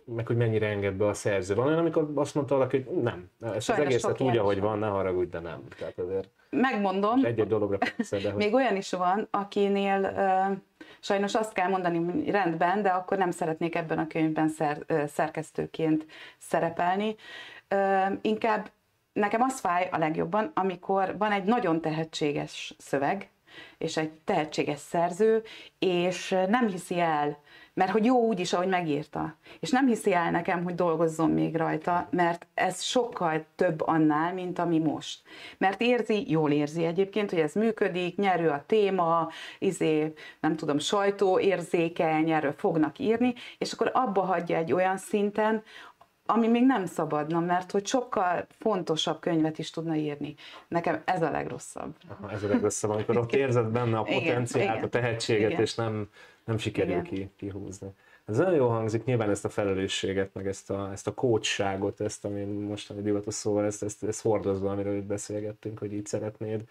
[0.05, 1.55] meg hogy mennyire enged be a szerző.
[1.55, 4.79] Van olyan, amikor azt mondta valaki, hogy nem, ezt Sajnos az egészet úgy, ahogy van,
[4.79, 5.63] ne haragudj, de nem.
[5.79, 7.25] Tehát azért Megmondom.
[7.25, 8.43] Egy-egy dologra persze, de hogy...
[8.43, 10.57] Még olyan is van, akinél uh,
[11.01, 15.07] sajnos azt kell mondani, hogy rendben, de akkor nem szeretnék ebben a könyvben szer, uh,
[15.07, 16.07] szerkesztőként
[16.39, 17.17] szerepelni.
[17.71, 18.71] Uh, inkább
[19.13, 23.29] nekem az fáj a legjobban, amikor van egy nagyon tehetséges szöveg,
[23.79, 25.43] és egy tehetséges szerző,
[25.79, 27.39] és nem hiszi el,
[27.75, 29.37] mert hogy jó úgy is, ahogy megírta.
[29.61, 34.59] És nem hiszi el nekem, hogy dolgozzon még rajta, mert ez sokkal több annál, mint
[34.59, 35.23] ami most.
[35.59, 41.39] Mert érzi, jól érzi egyébként, hogy ez működik, nyerő a téma, izé, nem tudom, sajtó
[41.39, 45.63] érzékeny, erről fognak írni, és akkor abba hagyja egy olyan szinten,
[46.27, 50.35] ami még nem szabadna, mert hogy sokkal fontosabb könyvet is tudna írni.
[50.68, 51.95] Nekem ez a legrosszabb.
[52.09, 55.62] Aha, ez a legrosszabb, amikor ott érzed benne a potenciált, igen, a tehetséget, igen.
[55.62, 56.09] és nem,
[56.45, 57.89] nem sikerül ki, kihúzni.
[58.25, 62.25] Ez nagyon jó hangzik, nyilván ezt a felelősséget, meg ezt a, ezt a coachságot, ezt,
[62.25, 66.64] ami mostani divatos szóval, ezt, ezt, ezt hordozva, amiről itt beszélgettünk, hogy így szeretnéd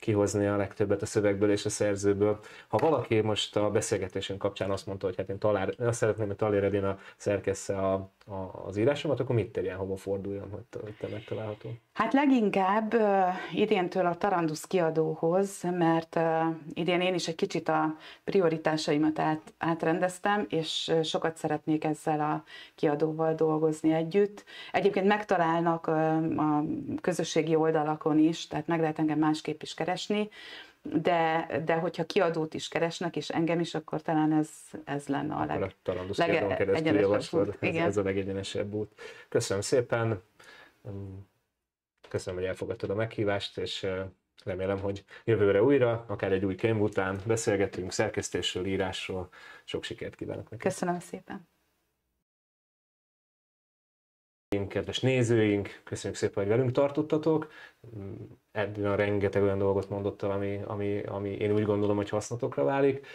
[0.00, 2.40] kihozni a legtöbbet a szövegből és a szerzőből.
[2.68, 6.36] Ha valaki most a beszélgetésünk kapcsán azt mondta, hogy hát én talál, azt szeretném, hogy
[6.36, 11.08] Talé Redina szerkessze a, a, az írásomat, akkor mit tegyen, hova forduljon, hogy, hogy te
[11.08, 11.68] megtalálható?
[11.92, 16.22] Hát leginkább uh, idéntől a Tarandusz kiadóhoz, mert uh,
[16.72, 23.34] idén én is egy kicsit a prioritásaimat át, átrendeztem, és sokat szeretnék ezzel a kiadóval
[23.34, 24.44] dolgozni együtt.
[24.72, 25.94] Egyébként megtalálnak uh,
[26.36, 26.64] a
[27.00, 30.28] közösségi oldalakon is, tehát meg lehet engem másképp is keresni,
[30.82, 34.48] de, de hogyha kiadót is keresnek, és engem is, akkor talán ez,
[34.84, 35.74] ez lenne a leg,
[36.66, 39.00] legegyenesebb ez, ez a legegyenesebb út.
[39.28, 40.22] Köszönöm szépen!
[42.08, 43.86] Köszönöm, hogy elfogadtad a meghívást, és
[44.44, 49.28] remélem, hogy jövőre újra, akár egy új könyv után beszélgetünk szerkesztésről, írásról.
[49.64, 50.72] Sok sikert kívánok neked!
[50.72, 51.48] Köszönöm szépen!
[54.68, 57.50] Kedves nézőink, köszönjük szépen, hogy velünk tartottatok.
[58.52, 63.06] Eddig rengeteg olyan dolgot mondott ami, ami, ami én úgy gondolom, hogy hasznotokra válik.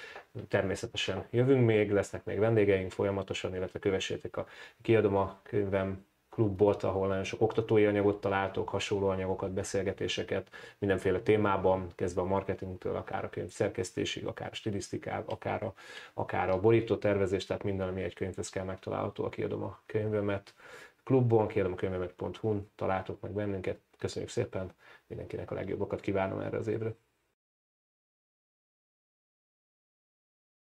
[0.47, 4.45] Természetesen jövünk még, lesznek még vendégeink folyamatosan, illetve kövessétek a
[4.81, 6.05] kiadom a könyvem
[6.35, 12.95] klubot, ahol nagyon sok oktatói anyagot találtok, hasonló anyagokat, beszélgetéseket, mindenféle témában, kezdve a marketingtől,
[12.95, 15.73] akár a könyv szerkesztésig, akár a stilisztikák, akár a,
[16.13, 20.53] akár a borító tervezés, tehát minden, ami egy könyvhez kell megtalálható, a kiadom a könyvemet
[21.05, 23.81] klubban, kiadom a könyvemet.hu-n találtok meg bennünket.
[23.97, 24.75] Köszönjük szépen,
[25.07, 26.95] mindenkinek a legjobbakat kívánom erre az évre.